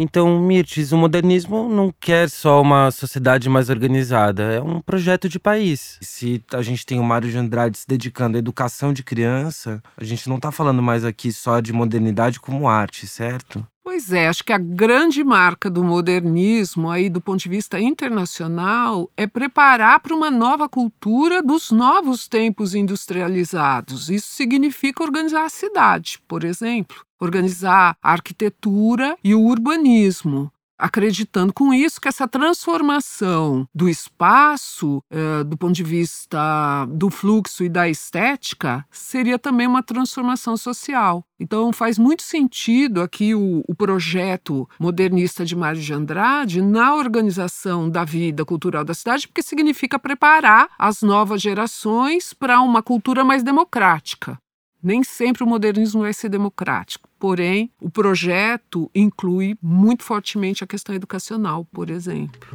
Então, 0.00 0.38
Mirtes, 0.40 0.92
o 0.92 0.96
modernismo 0.96 1.68
não 1.68 1.92
quer 1.98 2.30
só 2.30 2.62
uma 2.62 2.88
sociedade 2.92 3.48
mais 3.48 3.68
organizada, 3.68 4.44
é 4.44 4.62
um 4.62 4.80
projeto 4.80 5.28
de 5.28 5.40
país. 5.40 5.98
Se 6.00 6.40
a 6.52 6.62
gente 6.62 6.86
tem 6.86 7.00
o 7.00 7.04
Mário 7.04 7.28
de 7.28 7.36
Andrade 7.36 7.78
se 7.78 7.86
dedicando 7.86 8.36
à 8.36 8.38
educação 8.38 8.92
de 8.92 9.02
criança, 9.02 9.82
a 9.96 10.04
gente 10.04 10.28
não 10.28 10.36
está 10.36 10.52
falando 10.52 10.80
mais 10.80 11.04
aqui 11.04 11.32
só 11.32 11.58
de 11.58 11.72
modernidade 11.72 12.38
como 12.38 12.68
arte, 12.68 13.08
certo? 13.08 13.66
Pois 13.90 14.12
é, 14.12 14.28
acho 14.28 14.44
que 14.44 14.52
a 14.52 14.58
grande 14.58 15.24
marca 15.24 15.70
do 15.70 15.82
modernismo, 15.82 16.90
aí 16.90 17.08
do 17.08 17.22
ponto 17.22 17.40
de 17.40 17.48
vista 17.48 17.80
internacional, 17.80 19.10
é 19.16 19.26
preparar 19.26 19.98
para 20.00 20.14
uma 20.14 20.30
nova 20.30 20.68
cultura 20.68 21.42
dos 21.42 21.70
novos 21.70 22.28
tempos 22.28 22.74
industrializados. 22.74 24.10
Isso 24.10 24.26
significa 24.34 25.02
organizar 25.02 25.46
a 25.46 25.48
cidade, 25.48 26.20
por 26.28 26.44
exemplo, 26.44 26.98
organizar 27.18 27.96
a 28.02 28.12
arquitetura 28.12 29.16
e 29.24 29.34
o 29.34 29.40
urbanismo, 29.40 30.52
acreditando 30.78 31.52
com 31.52 31.74
isso 31.74 32.00
que 32.00 32.08
essa 32.08 32.28
transformação 32.28 33.66
do 33.74 33.88
espaço, 33.88 35.02
eh, 35.10 35.44
do 35.44 35.56
ponto 35.56 35.74
de 35.74 35.82
vista 35.82 36.86
do 36.86 37.10
fluxo 37.10 37.64
e 37.64 37.68
da 37.68 37.88
estética, 37.88 38.84
seria 38.90 39.38
também 39.38 39.66
uma 39.66 39.82
transformação 39.82 40.56
social. 40.56 41.24
Então 41.40 41.72
faz 41.72 41.98
muito 41.98 42.22
sentido 42.22 43.00
aqui 43.00 43.34
o, 43.34 43.62
o 43.66 43.74
projeto 43.74 44.68
modernista 44.78 45.44
de 45.44 45.54
Mário 45.54 45.80
de 45.80 45.92
Andrade 45.92 46.60
na 46.60 46.94
organização 46.94 47.88
da 47.88 48.04
vida 48.04 48.44
cultural 48.44 48.84
da 48.84 48.94
cidade, 48.94 49.26
porque 49.28 49.42
significa 49.42 49.98
preparar 49.98 50.68
as 50.78 51.02
novas 51.02 51.40
gerações 51.40 52.32
para 52.32 52.60
uma 52.60 52.82
cultura 52.82 53.24
mais 53.24 53.42
democrática. 53.42 54.38
Nem 54.82 55.02
sempre 55.02 55.42
o 55.42 55.46
modernismo 55.46 56.02
vai 56.02 56.12
ser 56.12 56.28
democrático, 56.28 57.08
porém, 57.18 57.70
o 57.80 57.90
projeto 57.90 58.88
inclui 58.94 59.56
muito 59.60 60.04
fortemente 60.04 60.62
a 60.62 60.66
questão 60.66 60.94
educacional, 60.94 61.64
por 61.72 61.90
exemplo. 61.90 62.48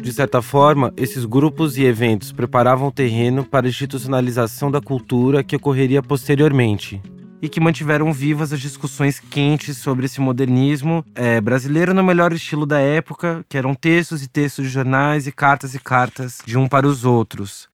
De 0.00 0.12
certa 0.12 0.40
forma, 0.40 0.94
esses 0.96 1.24
grupos 1.24 1.76
e 1.76 1.84
eventos 1.84 2.30
preparavam 2.30 2.88
o 2.88 2.92
terreno 2.92 3.44
para 3.44 3.66
a 3.66 3.68
institucionalização 3.68 4.70
da 4.70 4.80
cultura 4.80 5.42
que 5.42 5.56
ocorreria 5.56 6.02
posteriormente 6.02 7.02
e 7.40 7.48
que 7.48 7.60
mantiveram 7.60 8.12
vivas 8.12 8.52
as 8.52 8.60
discussões 8.60 9.20
quentes 9.20 9.78
sobre 9.78 10.06
esse 10.06 10.20
modernismo 10.20 11.04
é, 11.14 11.40
brasileiro 11.40 11.94
no 11.94 12.02
melhor 12.02 12.32
estilo 12.32 12.66
da 12.66 12.80
época, 12.80 13.44
que 13.48 13.56
eram 13.56 13.74
textos 13.74 14.22
e 14.22 14.28
textos 14.28 14.66
de 14.66 14.70
jornais 14.70 15.26
e 15.26 15.32
cartas 15.32 15.74
e 15.74 15.78
cartas 15.78 16.38
de 16.44 16.58
um 16.58 16.68
para 16.68 16.86
os 16.86 17.04
outros. 17.04 17.68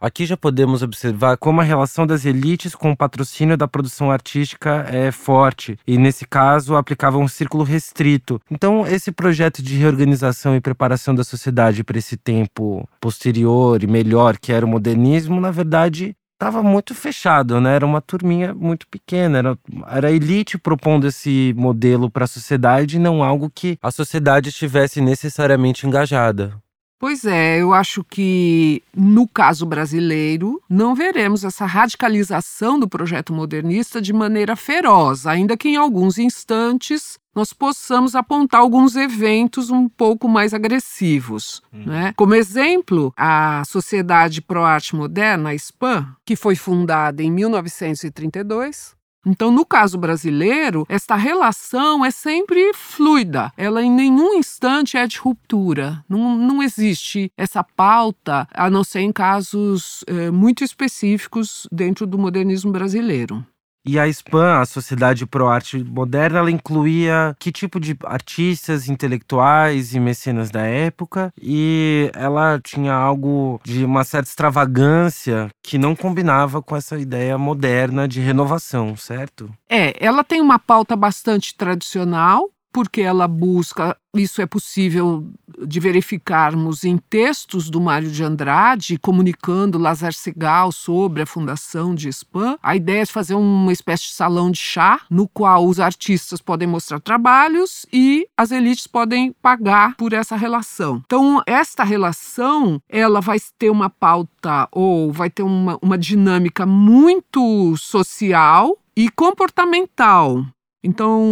Aqui 0.00 0.24
já 0.24 0.36
podemos 0.36 0.80
observar 0.80 1.36
como 1.36 1.60
a 1.60 1.64
relação 1.64 2.06
das 2.06 2.24
elites 2.24 2.72
com 2.72 2.92
o 2.92 2.96
patrocínio 2.96 3.56
da 3.56 3.66
produção 3.66 4.12
artística 4.12 4.86
é 4.88 5.10
forte, 5.10 5.76
e 5.84 5.98
nesse 5.98 6.24
caso 6.24 6.76
aplicava 6.76 7.18
um 7.18 7.26
círculo 7.26 7.64
restrito. 7.64 8.40
Então, 8.48 8.86
esse 8.86 9.10
projeto 9.10 9.60
de 9.60 9.74
reorganização 9.74 10.54
e 10.54 10.60
preparação 10.60 11.16
da 11.16 11.24
sociedade 11.24 11.82
para 11.82 11.98
esse 11.98 12.16
tempo 12.16 12.88
posterior 13.00 13.82
e 13.82 13.88
melhor 13.88 14.38
que 14.38 14.52
era 14.52 14.64
o 14.64 14.68
modernismo, 14.68 15.40
na 15.40 15.50
verdade, 15.50 16.14
estava 16.38 16.62
muito 16.62 16.94
fechado, 16.94 17.60
né? 17.60 17.74
Era 17.74 17.84
uma 17.84 18.00
turminha 18.00 18.54
muito 18.54 18.86
pequena, 18.86 19.38
era, 19.38 19.58
era 19.90 20.08
a 20.08 20.12
elite 20.12 20.56
propondo 20.56 21.08
esse 21.08 21.52
modelo 21.56 22.08
para 22.08 22.24
a 22.24 22.28
sociedade, 22.28 22.98
não 22.98 23.24
algo 23.24 23.50
que 23.52 23.76
a 23.82 23.90
sociedade 23.90 24.48
estivesse 24.48 25.00
necessariamente 25.00 25.84
engajada. 25.84 26.56
Pois 27.00 27.24
é, 27.24 27.60
eu 27.60 27.72
acho 27.72 28.02
que 28.02 28.82
no 28.94 29.28
caso 29.28 29.64
brasileiro 29.64 30.60
não 30.68 30.96
veremos 30.96 31.44
essa 31.44 31.64
radicalização 31.64 32.78
do 32.78 32.88
projeto 32.88 33.32
modernista 33.32 34.02
de 34.02 34.12
maneira 34.12 34.56
feroz, 34.56 35.24
ainda 35.24 35.56
que 35.56 35.68
em 35.68 35.76
alguns 35.76 36.18
instantes 36.18 37.16
nós 37.38 37.52
possamos 37.52 38.16
apontar 38.16 38.60
alguns 38.60 38.96
eventos 38.96 39.70
um 39.70 39.88
pouco 39.88 40.28
mais 40.28 40.52
agressivos. 40.52 41.62
Hum. 41.72 41.84
Né? 41.86 42.12
Como 42.16 42.34
exemplo, 42.34 43.14
a 43.16 43.62
Sociedade 43.64 44.42
Pro 44.42 44.64
Arte 44.64 44.96
Moderna, 44.96 45.50
a 45.50 45.54
SPAN, 45.54 46.16
que 46.24 46.34
foi 46.34 46.56
fundada 46.56 47.22
em 47.22 47.30
1932, 47.30 48.98
então, 49.26 49.50
no 49.50 49.64
caso 49.64 49.98
brasileiro, 49.98 50.86
esta 50.88 51.14
relação 51.14 52.04
é 52.04 52.10
sempre 52.10 52.72
fluida. 52.72 53.52
Ela 53.56 53.82
em 53.82 53.90
nenhum 53.90 54.34
instante 54.34 54.96
é 54.96 55.06
de 55.06 55.18
ruptura. 55.18 56.02
Não, 56.08 56.34
não 56.34 56.62
existe 56.62 57.30
essa 57.36 57.62
pauta, 57.62 58.48
a 58.54 58.70
não 58.70 58.82
ser 58.82 59.00
em 59.00 59.12
casos 59.12 60.02
eh, 60.06 60.30
muito 60.30 60.64
específicos 60.64 61.68
dentro 61.70 62.06
do 62.06 62.16
modernismo 62.16 62.72
brasileiro. 62.72 63.44
E 63.90 63.98
a 63.98 64.06
SPAN, 64.06 64.60
a 64.60 64.66
Sociedade 64.66 65.24
Pro 65.24 65.48
Arte 65.48 65.82
Moderna, 65.82 66.40
ela 66.40 66.50
incluía 66.50 67.34
que 67.38 67.50
tipo 67.50 67.80
de 67.80 67.96
artistas, 68.04 68.86
intelectuais 68.86 69.94
e 69.94 69.98
mecenas 69.98 70.50
da 70.50 70.60
época, 70.60 71.32
e 71.40 72.10
ela 72.14 72.60
tinha 72.62 72.92
algo 72.92 73.58
de 73.64 73.86
uma 73.86 74.04
certa 74.04 74.28
extravagância 74.28 75.48
que 75.62 75.78
não 75.78 75.96
combinava 75.96 76.60
com 76.60 76.76
essa 76.76 76.98
ideia 76.98 77.38
moderna 77.38 78.06
de 78.06 78.20
renovação, 78.20 78.94
certo? 78.94 79.50
É, 79.70 79.94
ela 80.04 80.22
tem 80.22 80.42
uma 80.42 80.58
pauta 80.58 80.94
bastante 80.94 81.56
tradicional, 81.56 82.50
porque 82.72 83.00
ela 83.00 83.26
busca, 83.26 83.96
isso 84.14 84.40
é 84.42 84.46
possível 84.46 85.26
de 85.66 85.80
verificarmos 85.80 86.84
em 86.84 86.96
textos 86.96 87.68
do 87.68 87.80
Mário 87.80 88.10
de 88.10 88.22
Andrade, 88.22 88.98
comunicando 88.98 89.78
Lazar 89.78 90.12
Segal 90.12 90.70
sobre 90.70 91.22
a 91.22 91.26
fundação 91.26 91.94
de 91.94 92.12
SPAM. 92.12 92.58
A 92.62 92.76
ideia 92.76 93.02
é 93.02 93.06
fazer 93.06 93.34
uma 93.34 93.72
espécie 93.72 94.04
de 94.04 94.12
salão 94.12 94.50
de 94.50 94.58
chá, 94.58 95.00
no 95.10 95.26
qual 95.28 95.66
os 95.66 95.80
artistas 95.80 96.40
podem 96.40 96.68
mostrar 96.68 97.00
trabalhos 97.00 97.86
e 97.92 98.26
as 98.36 98.50
elites 98.50 98.86
podem 98.86 99.32
pagar 99.42 99.96
por 99.96 100.12
essa 100.12 100.36
relação. 100.36 101.02
Então, 101.04 101.42
esta 101.46 101.84
relação, 101.84 102.80
ela 102.88 103.20
vai 103.20 103.38
ter 103.58 103.70
uma 103.70 103.90
pauta 103.90 104.68
ou 104.70 105.12
vai 105.12 105.30
ter 105.30 105.42
uma, 105.42 105.78
uma 105.82 105.98
dinâmica 105.98 106.64
muito 106.66 107.76
social 107.76 108.78
e 108.96 109.08
comportamental. 109.10 110.44
Então, 110.82 111.24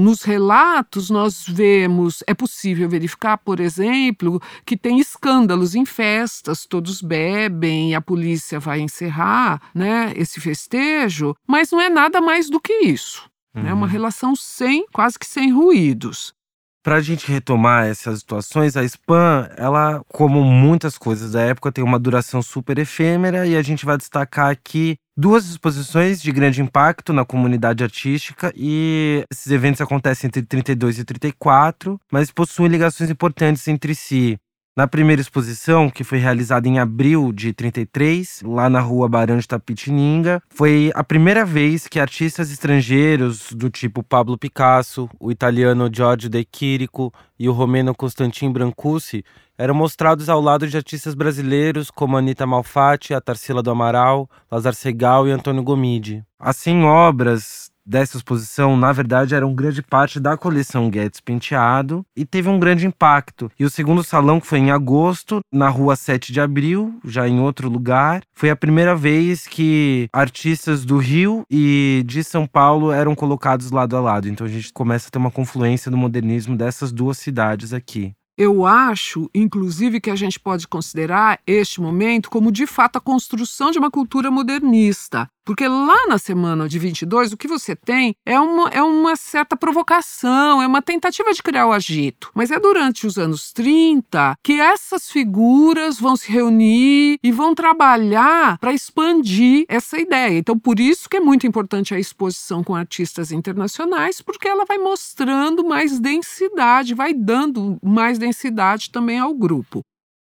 nos 0.00 0.22
relatos, 0.22 1.10
nós 1.10 1.44
vemos, 1.48 2.22
é 2.28 2.34
possível 2.34 2.88
verificar, 2.88 3.36
por 3.38 3.58
exemplo, 3.58 4.40
que 4.64 4.76
tem 4.76 5.00
escândalos 5.00 5.74
em 5.74 5.84
festas, 5.84 6.64
todos 6.64 7.02
bebem 7.02 7.90
e 7.90 7.94
a 7.94 8.00
polícia 8.00 8.60
vai 8.60 8.80
encerrar 8.80 9.60
né, 9.74 10.12
esse 10.14 10.40
festejo, 10.40 11.34
mas 11.46 11.72
não 11.72 11.80
é 11.80 11.88
nada 11.88 12.20
mais 12.20 12.48
do 12.48 12.60
que 12.60 12.72
isso. 12.84 13.28
É 13.52 13.58
uhum. 13.58 13.64
né, 13.64 13.74
uma 13.74 13.88
relação 13.88 14.36
sem, 14.36 14.86
quase 14.92 15.18
que 15.18 15.26
sem 15.26 15.52
ruídos. 15.52 16.32
Para 16.84 16.96
a 16.96 17.00
gente 17.00 17.32
retomar 17.32 17.86
essas 17.86 18.18
situações, 18.18 18.76
a 18.76 18.84
spam, 18.84 19.48
ela, 19.56 20.04
como 20.06 20.44
muitas 20.44 20.98
coisas 20.98 21.32
da 21.32 21.40
época, 21.40 21.72
tem 21.72 21.82
uma 21.82 21.98
duração 21.98 22.42
super 22.42 22.78
efêmera 22.78 23.46
e 23.46 23.56
a 23.56 23.62
gente 23.62 23.86
vai 23.86 23.96
destacar 23.96 24.50
aqui 24.50 24.98
duas 25.16 25.48
exposições 25.48 26.20
de 26.20 26.30
grande 26.30 26.60
impacto 26.60 27.14
na 27.14 27.24
comunidade 27.24 27.82
artística 27.82 28.52
e 28.54 29.24
esses 29.32 29.50
eventos 29.50 29.80
acontecem 29.80 30.28
entre 30.28 30.42
32 30.42 30.98
e 30.98 31.04
34, 31.06 31.98
mas 32.12 32.30
possuem 32.30 32.68
ligações 32.68 33.08
importantes 33.08 33.66
entre 33.66 33.94
si. 33.94 34.36
Na 34.76 34.88
primeira 34.88 35.22
exposição, 35.22 35.88
que 35.88 36.02
foi 36.02 36.18
realizada 36.18 36.66
em 36.66 36.80
abril 36.80 37.32
de 37.32 37.52
33, 37.52 38.42
lá 38.44 38.68
na 38.68 38.80
rua 38.80 39.08
Barão 39.08 39.38
de 39.38 39.46
Tapitininga, 39.46 40.42
foi 40.48 40.90
a 40.96 41.04
primeira 41.04 41.44
vez 41.44 41.86
que 41.86 42.00
artistas 42.00 42.50
estrangeiros 42.50 43.52
do 43.52 43.70
tipo 43.70 44.02
Pablo 44.02 44.36
Picasso, 44.36 45.08
o 45.20 45.30
italiano 45.30 45.88
Giorgio 45.92 46.28
De 46.28 46.44
Chirico 46.52 47.14
e 47.38 47.48
o 47.48 47.52
romeno 47.52 47.94
Constantin 47.94 48.50
Brancusi 48.50 49.24
eram 49.56 49.76
mostrados 49.76 50.28
ao 50.28 50.40
lado 50.40 50.66
de 50.66 50.76
artistas 50.76 51.14
brasileiros 51.14 51.88
como 51.88 52.16
Anita 52.16 52.44
Malfatti, 52.44 53.14
a 53.14 53.20
Tarsila 53.20 53.62
do 53.62 53.70
Amaral, 53.70 54.28
Lazar 54.50 54.74
Segal 54.74 55.28
e 55.28 55.30
Antônio 55.30 55.62
Gomide. 55.62 56.24
Assim, 56.36 56.82
obras 56.82 57.70
dessa 57.86 58.16
exposição, 58.16 58.76
na 58.76 58.92
verdade, 58.92 59.34
eram 59.34 59.54
grande 59.54 59.82
parte 59.82 60.18
da 60.18 60.36
coleção 60.36 60.90
Guedes 60.90 61.20
Penteado 61.20 62.04
e 62.16 62.24
teve 62.24 62.48
um 62.48 62.58
grande 62.58 62.86
impacto. 62.86 63.50
E 63.58 63.64
o 63.64 63.70
segundo 63.70 64.02
salão, 64.02 64.40
que 64.40 64.46
foi 64.46 64.58
em 64.58 64.70
agosto, 64.70 65.40
na 65.52 65.68
rua 65.68 65.96
7 65.96 66.32
de 66.32 66.40
abril, 66.40 66.98
já 67.04 67.28
em 67.28 67.40
outro 67.40 67.68
lugar, 67.68 68.22
foi 68.32 68.50
a 68.50 68.56
primeira 68.56 68.94
vez 68.94 69.46
que 69.46 70.08
artistas 70.12 70.84
do 70.84 70.98
Rio 70.98 71.44
e 71.50 72.02
de 72.06 72.24
São 72.24 72.46
Paulo 72.46 72.90
eram 72.90 73.14
colocados 73.14 73.70
lado 73.70 73.96
a 73.96 74.00
lado. 74.00 74.28
Então 74.28 74.46
a 74.46 74.50
gente 74.50 74.72
começa 74.72 75.08
a 75.08 75.10
ter 75.10 75.18
uma 75.18 75.30
confluência 75.30 75.90
do 75.90 75.96
modernismo 75.96 76.56
dessas 76.56 76.92
duas 76.92 77.18
cidades 77.18 77.72
aqui. 77.72 78.14
Eu 78.36 78.66
acho, 78.66 79.30
inclusive, 79.32 80.00
que 80.00 80.10
a 80.10 80.16
gente 80.16 80.40
pode 80.40 80.66
considerar 80.66 81.38
este 81.46 81.80
momento 81.80 82.28
como 82.28 82.50
de 82.50 82.66
fato 82.66 82.96
a 82.96 83.00
construção 83.00 83.70
de 83.70 83.78
uma 83.78 83.92
cultura 83.92 84.28
modernista. 84.28 85.28
Porque 85.44 85.68
lá 85.68 86.06
na 86.08 86.16
semana 86.16 86.66
de 86.66 86.78
22, 86.78 87.32
o 87.32 87.36
que 87.36 87.46
você 87.46 87.76
tem 87.76 88.16
é 88.24 88.40
uma, 88.40 88.68
é 88.70 88.82
uma 88.82 89.14
certa 89.14 89.54
provocação, 89.56 90.62
é 90.62 90.66
uma 90.66 90.80
tentativa 90.80 91.32
de 91.34 91.42
criar 91.42 91.66
o 91.66 91.72
agito. 91.72 92.30
Mas 92.34 92.50
é 92.50 92.58
durante 92.58 93.06
os 93.06 93.18
anos 93.18 93.52
30 93.52 94.36
que 94.42 94.58
essas 94.60 95.10
figuras 95.10 96.00
vão 96.00 96.16
se 96.16 96.32
reunir 96.32 97.18
e 97.22 97.30
vão 97.30 97.54
trabalhar 97.54 98.56
para 98.58 98.72
expandir 98.72 99.66
essa 99.68 99.98
ideia. 99.98 100.38
Então, 100.38 100.58
por 100.58 100.80
isso 100.80 101.10
que 101.10 101.18
é 101.18 101.20
muito 101.20 101.46
importante 101.46 101.94
a 101.94 101.98
exposição 101.98 102.64
com 102.64 102.74
artistas 102.74 103.30
internacionais, 103.30 104.22
porque 104.22 104.48
ela 104.48 104.64
vai 104.64 104.78
mostrando 104.78 105.62
mais 105.62 106.00
densidade, 106.00 106.94
vai 106.94 107.12
dando 107.12 107.78
mais 107.82 108.18
densidade 108.18 108.90
também 108.90 109.18
ao 109.18 109.34
grupo. 109.34 109.84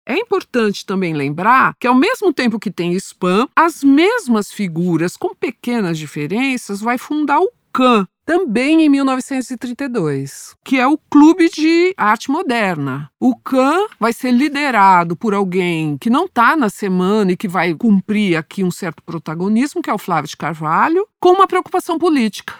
É 0.06 0.18
importante 0.18 0.84
também 0.84 1.14
lembrar 1.14 1.75
que, 1.80 1.87
ao 1.87 1.94
mesmo 1.94 2.32
tempo 2.32 2.58
que 2.58 2.70
tem 2.70 2.92
spam, 2.92 3.49
as 3.56 3.82
mesmas 3.82 4.52
figuras, 4.52 5.16
com 5.16 5.34
pequenas 5.34 5.96
diferenças, 5.96 6.80
vai 6.80 6.99
fundar 6.99 7.40
o 7.40 7.50
CAN, 7.73 8.06
também 8.25 8.82
em 8.82 8.88
1932, 8.88 10.54
que 10.64 10.78
é 10.78 10.87
o 10.87 10.99
Clube 11.11 11.49
de 11.49 11.94
Arte 11.96 12.30
Moderna. 12.30 13.11
O 13.18 13.34
CAN 13.34 13.87
vai 13.99 14.12
ser 14.12 14.30
liderado 14.30 15.16
por 15.16 15.34
alguém 15.34 15.96
que 15.99 16.11
não 16.11 16.26
está 16.26 16.54
na 16.54 16.68
semana 16.68 17.32
e 17.32 17.37
que 17.37 17.49
vai 17.49 17.75
cumprir 17.75 18.37
aqui 18.37 18.62
um 18.62 18.70
certo 18.70 19.02
protagonismo, 19.02 19.82
que 19.82 19.90
é 19.90 19.94
o 19.94 19.99
Flávio 19.99 20.28
de 20.28 20.37
Carvalho, 20.37 21.06
com 21.18 21.30
uma 21.30 21.46
preocupação 21.46 21.99
política. 21.99 22.54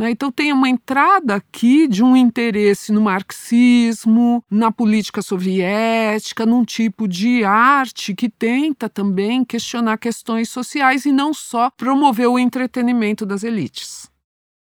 Né? 0.00 0.12
Então, 0.12 0.32
tem 0.32 0.50
uma 0.50 0.66
entrada 0.66 1.34
aqui 1.34 1.86
de 1.86 2.02
um 2.02 2.16
interesse 2.16 2.90
no 2.90 3.02
marxismo, 3.02 4.42
na 4.50 4.72
política 4.72 5.20
soviética, 5.20 6.46
num 6.46 6.64
tipo 6.64 7.06
de 7.06 7.44
arte 7.44 8.14
que 8.14 8.30
tenta 8.30 8.88
também 8.88 9.44
questionar 9.44 9.98
questões 9.98 10.48
sociais 10.48 11.04
e 11.04 11.12
não 11.12 11.34
só 11.34 11.70
promover 11.76 12.28
o 12.28 12.38
entretenimento 12.38 13.26
das 13.26 13.44
elites. 13.44 14.08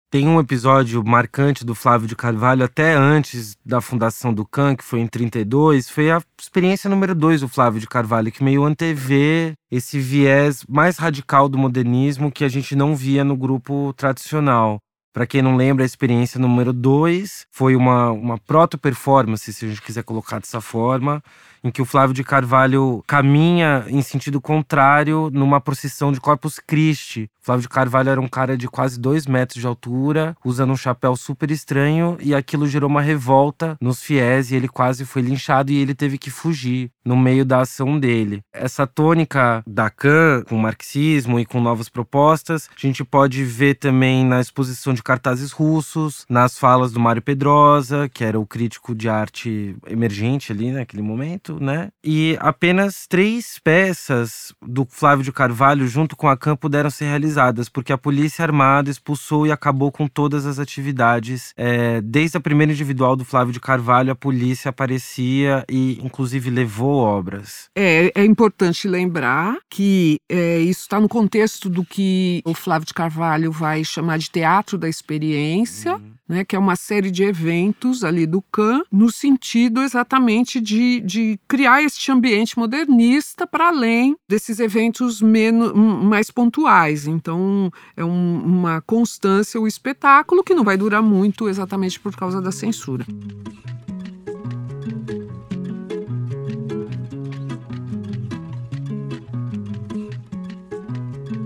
Tem 0.09 0.29
um 0.29 0.39
episódio 0.39 1.03
marcante 1.05 1.65
do 1.65 1.75
Flávio 1.75 2.07
de 2.07 2.15
Carvalho, 2.15 2.65
até 2.65 2.95
antes 2.95 3.57
da 3.67 3.81
fundação 3.81 4.33
do 4.33 4.47
CAN, 4.47 4.77
que 4.77 4.85
foi 4.85 5.01
em 5.01 5.09
32, 5.09 5.91
foi 5.91 6.13
a 6.13 6.23
experiência 6.41 6.89
número 6.89 7.13
dois 7.13 7.41
do 7.41 7.49
Flávio 7.49 7.81
de 7.81 7.89
Carvalho, 7.89 8.31
que 8.31 8.45
meio 8.45 8.63
antevê 8.63 9.55
esse 9.69 9.99
viés 9.99 10.65
mais 10.69 10.97
radical 10.99 11.49
do 11.49 11.59
modernismo 11.59 12.31
que 12.31 12.45
a 12.45 12.49
gente 12.49 12.77
não 12.77 12.95
via 12.95 13.25
no 13.25 13.37
grupo 13.37 13.93
tradicional. 13.97 14.79
Para 15.15 15.29
quem 15.29 15.41
não 15.41 15.55
lembra, 15.55 15.85
a 15.85 15.87
experiência 15.87 16.41
número 16.41 16.73
2 16.73 17.47
foi 17.53 17.77
uma, 17.77 18.11
uma 18.11 18.37
proto-performance, 18.37 19.53
se 19.53 19.65
a 19.65 19.69
gente 19.69 19.81
quiser 19.81 20.03
colocar 20.03 20.41
dessa 20.41 20.61
forma, 20.61 21.23
em 21.63 21.71
que 21.71 21.81
o 21.81 21.85
Flávio 21.85 22.13
de 22.13 22.25
Carvalho 22.25 23.03
caminha 23.07 23.87
em 23.89 24.03
sentido 24.03 24.41
contrário 24.41 25.31
numa 25.33 25.61
procissão 25.61 26.11
de 26.11 26.21
Corpus 26.21 26.59
Christi. 26.59 27.31
Flávio 27.41 27.63
de 27.63 27.69
Carvalho 27.69 28.11
era 28.11 28.21
um 28.21 28.29
cara 28.29 28.57
de 28.57 28.69
quase 28.69 28.99
dois 28.99 29.27
metros 29.27 29.61
de 29.61 29.67
altura, 29.67 30.37
usando 30.45 30.73
um 30.73 30.77
chapéu 30.77 31.15
super 31.15 31.51
estranho, 31.51 32.19
e 32.21 32.35
aquilo 32.35 32.67
gerou 32.67 32.91
uma 32.91 33.01
revolta 33.01 33.77
nos 33.81 34.03
fiéis 34.03 34.51
e 34.51 34.57
ele 34.57 34.69
quase 34.69 35.05
foi 35.05 35.23
linchado 35.23 35.71
e 35.71 35.77
ele 35.77 35.95
teve 35.95 36.19
que 36.19 36.31
fugir 36.31 36.91
no 37.05 37.17
meio 37.17 37.45
da 37.45 37.61
ação 37.61 37.99
dele. 38.01 38.43
Essa 38.53 38.87
tônica 38.87 39.63
da 39.67 39.89
Khan, 39.89 40.43
com 40.49 40.57
marxismo 40.57 41.39
e 41.39 41.45
com 41.45 41.61
novas 41.61 41.89
propostas, 41.89 42.69
a 42.75 42.81
gente 42.81 43.05
pode 43.05 43.45
ver 43.45 43.75
também 43.75 44.25
na 44.25 44.41
exposição 44.41 44.93
de 44.93 45.03
cartazes 45.05 45.53
russos, 45.53 46.25
nas 46.29 46.59
falas 46.59 46.93
do 46.93 46.99
Mário 46.99 47.23
Pedrosa, 47.23 48.09
que 48.09 48.25
era 48.25 48.41
o 48.41 48.47
crítico 48.47 48.95
de 48.95 49.09
arte 49.09 49.77
emergente 49.87 50.51
ali 50.51 50.73
naquele 50.73 51.03
momento, 51.03 51.59
né? 51.61 51.91
E 52.03 52.37
apenas 52.41 53.07
três 53.07 53.59
peças 53.63 54.53
do 54.61 54.87
Flávio 54.89 55.25
de 55.25 55.33
Carvalho, 55.33 55.87
junto 55.87 56.17
com 56.17 56.29
a 56.29 56.37
Khan, 56.37 56.57
puderam 56.57 56.91
ser 56.91 57.07
realizadas, 57.07 57.69
porque 57.69 57.93
a 57.93 57.99
polícia 57.99 58.43
armada 58.43 58.91
expulsou 58.91 59.47
e 59.47 59.53
acabou 59.53 59.93
com 59.93 60.09
todas 60.09 60.47
as 60.47 60.59
atividades. 60.59 61.53
É, 61.57 62.01
desde 62.01 62.37
a 62.37 62.41
primeira 62.41 62.73
individual 62.73 63.15
do 63.15 63.25
Flávio 63.25 63.53
de 63.53 63.61
Carvalho, 63.61 64.13
a 64.13 64.17
polícia 64.17 64.71
aparecia 64.71 65.65
e, 65.69 66.01
inclusive, 66.03 66.51
levou 66.51 66.97
obras. 66.97 67.69
É, 67.77 68.11
é 68.15 68.25
importante 68.25 68.89
lembrar 68.89 69.59
que 69.71 70.19
é, 70.29 70.59
isso 70.59 70.83
está 70.83 71.01
no 71.01 71.09
contexto 71.09 71.69
do 71.69 71.85
que 71.85 72.43
o 72.45 72.55
Flávio 72.55 72.87
de 72.87 72.95
Carvalho 72.95 73.53
vai 73.53 73.85
chamar 73.85 74.19
de 74.19 74.31
teatro 74.31 74.79
da 74.79 74.89
experiência, 74.95 75.97
uhum. 75.97 76.13
né, 76.29 76.45
que 76.45 76.57
é 76.57 76.59
uma 76.59 76.77
série 76.77 77.11
de 77.11 77.23
eventos 77.23 78.05
ali 78.05 78.27
do 78.27 78.41
CAN, 78.41 78.83
no 78.91 79.11
sentido 79.11 79.83
exatamente 79.83 80.61
de, 80.61 81.01
de 81.01 81.39
criar 81.49 81.83
este 81.83 82.11
ambiente 82.11 82.59
modernista 82.59 83.47
para 83.47 83.69
além 83.69 84.17
desses 84.29 84.61
eventos 84.61 85.21
menos, 85.21 85.73
mais 85.73 86.31
pontuais. 86.31 87.07
Então, 87.07 87.71
é 87.97 88.05
um, 88.05 88.43
uma 88.45 88.81
constância, 88.81 89.61
o 89.61 89.67
espetáculo 89.67 90.45
que 90.45 90.55
não 90.55 90.65
vai 90.65 90.77
durar 90.77 91.03
muito 91.03 91.49
exatamente 91.49 91.99
por 91.99 92.15
causa 92.17 92.41
da 92.41 92.53
censura. 92.53 93.05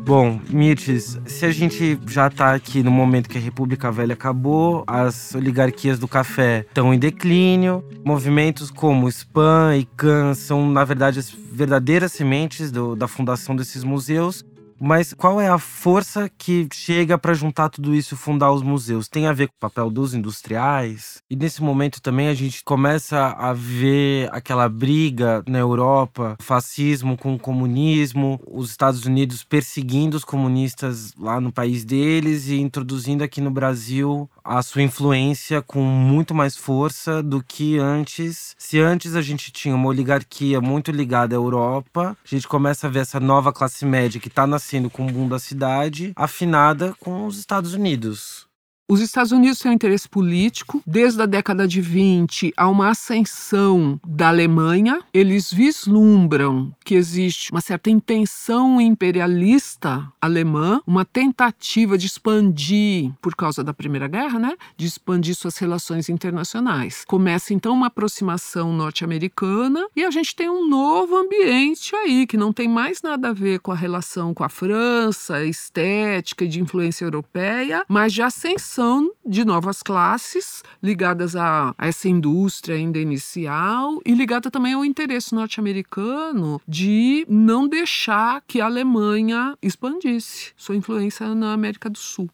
Bom, 0.08 0.40
Mirtes, 0.48 1.18
se 1.26 1.44
a 1.44 1.50
gente 1.50 2.00
já 2.06 2.28
está 2.28 2.54
aqui 2.54 2.82
no 2.82 2.90
momento 2.90 3.28
que 3.28 3.36
a 3.36 3.40
República 3.40 3.92
Velha 3.92 4.14
acabou, 4.14 4.82
as 4.86 5.34
oligarquias 5.34 5.98
do 5.98 6.08
café 6.08 6.64
estão 6.66 6.94
em 6.94 6.98
declínio, 6.98 7.84
movimentos 8.02 8.70
como 8.70 9.06
SPAN 9.12 9.76
e 9.76 9.84
CAN 9.84 10.32
são, 10.32 10.66
na 10.66 10.82
verdade, 10.82 11.18
as 11.18 11.28
verdadeiras 11.30 12.10
sementes 12.10 12.70
do, 12.72 12.96
da 12.96 13.06
fundação 13.06 13.54
desses 13.54 13.84
museus. 13.84 14.42
Mas 14.80 15.12
qual 15.12 15.40
é 15.40 15.48
a 15.48 15.58
força 15.58 16.30
que 16.38 16.68
chega 16.72 17.18
para 17.18 17.34
juntar 17.34 17.68
tudo 17.68 17.94
isso 17.94 18.14
e 18.14 18.18
fundar 18.18 18.52
os 18.52 18.62
museus? 18.62 19.08
Tem 19.08 19.26
a 19.26 19.32
ver 19.32 19.48
com 19.48 19.54
o 19.54 19.60
papel 19.60 19.90
dos 19.90 20.14
industriais? 20.14 21.20
E 21.28 21.34
nesse 21.34 21.62
momento 21.62 22.00
também 22.00 22.28
a 22.28 22.34
gente 22.34 22.62
começa 22.62 23.28
a 23.38 23.52
ver 23.52 24.28
aquela 24.32 24.68
briga 24.68 25.42
na 25.48 25.58
Europa, 25.58 26.36
fascismo 26.40 27.16
com 27.16 27.34
o 27.34 27.38
comunismo, 27.38 28.40
os 28.46 28.70
Estados 28.70 29.04
Unidos 29.04 29.42
perseguindo 29.42 30.16
os 30.16 30.24
comunistas 30.24 31.12
lá 31.18 31.40
no 31.40 31.52
país 31.52 31.84
deles 31.84 32.48
e 32.48 32.60
introduzindo 32.60 33.24
aqui 33.24 33.40
no 33.40 33.50
Brasil 33.50 34.30
a 34.44 34.62
sua 34.62 34.82
influência 34.82 35.60
com 35.60 35.82
muito 35.82 36.34
mais 36.34 36.56
força 36.56 37.22
do 37.22 37.42
que 37.42 37.78
antes. 37.78 38.54
Se 38.56 38.80
antes 38.80 39.14
a 39.14 39.22
gente 39.22 39.50
tinha 39.50 39.74
uma 39.74 39.88
oligarquia 39.88 40.60
muito 40.60 40.90
ligada 40.90 41.34
à 41.34 41.36
Europa, 41.36 42.16
a 42.24 42.28
gente 42.28 42.46
começa 42.46 42.86
a 42.86 42.90
ver 42.90 43.00
essa 43.00 43.18
nova 43.20 43.52
classe 43.52 43.84
média 43.84 44.20
que 44.20 44.28
está 44.28 44.46
nascendo 44.68 44.90
com 44.90 45.06
o 45.06 45.10
boom 45.10 45.26
da 45.26 45.38
cidade, 45.38 46.12
afinada 46.14 46.94
com 47.00 47.26
os 47.26 47.38
Estados 47.38 47.72
Unidos. 47.72 48.47
Os 48.90 49.02
Estados 49.02 49.32
Unidos 49.32 49.58
têm 49.58 49.70
um 49.70 49.74
interesse 49.74 50.08
político. 50.08 50.82
Desde 50.86 51.20
a 51.20 51.26
década 51.26 51.68
de 51.68 51.78
20, 51.78 52.54
há 52.56 52.66
uma 52.66 52.88
ascensão 52.88 54.00
da 54.02 54.28
Alemanha. 54.28 55.02
Eles 55.12 55.52
vislumbram 55.52 56.72
que 56.82 56.94
existe 56.94 57.52
uma 57.52 57.60
certa 57.60 57.90
intenção 57.90 58.80
imperialista 58.80 60.10
alemã, 60.18 60.80
uma 60.86 61.04
tentativa 61.04 61.98
de 61.98 62.06
expandir, 62.06 63.12
por 63.20 63.36
causa 63.36 63.62
da 63.62 63.74
Primeira 63.74 64.08
Guerra, 64.08 64.38
né? 64.38 64.56
De 64.74 64.86
expandir 64.86 65.34
suas 65.34 65.58
relações 65.58 66.08
internacionais. 66.08 67.04
Começa 67.06 67.52
então 67.52 67.74
uma 67.74 67.88
aproximação 67.88 68.72
norte-americana 68.72 69.86
e 69.94 70.02
a 70.02 70.10
gente 70.10 70.34
tem 70.34 70.48
um 70.48 70.66
novo 70.66 71.14
ambiente 71.14 71.94
aí, 71.94 72.26
que 72.26 72.38
não 72.38 72.54
tem 72.54 72.66
mais 72.66 73.02
nada 73.02 73.28
a 73.28 73.32
ver 73.34 73.60
com 73.60 73.70
a 73.70 73.76
relação 73.76 74.32
com 74.32 74.44
a 74.44 74.48
França, 74.48 75.44
estética 75.44 76.46
e 76.46 76.48
de 76.48 76.62
influência 76.62 77.04
europeia, 77.04 77.84
mas 77.86 78.14
de 78.14 78.22
ascensão 78.22 78.77
de 79.26 79.44
novas 79.44 79.82
classes 79.82 80.62
ligadas 80.82 81.34
a, 81.34 81.74
a 81.76 81.86
essa 81.86 82.08
indústria 82.08 82.76
ainda 82.76 82.98
inicial 82.98 84.00
e 84.04 84.14
ligada 84.14 84.50
também 84.50 84.72
ao 84.72 84.84
interesse 84.84 85.34
norte-americano 85.34 86.60
de 86.66 87.26
não 87.28 87.66
deixar 87.66 88.42
que 88.46 88.60
a 88.60 88.66
Alemanha 88.66 89.56
expandisse 89.60 90.52
sua 90.56 90.76
influência 90.76 91.34
na 91.34 91.52
América 91.52 91.90
do 91.90 91.98
Sul. 91.98 92.30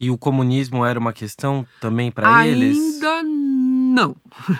E 0.00 0.10
o 0.10 0.18
comunismo 0.18 0.84
era 0.84 0.98
uma 0.98 1.12
questão 1.12 1.66
também 1.80 2.10
para 2.10 2.46
eles? 2.46 2.76
Ainda 2.76 3.22
não. 3.22 4.16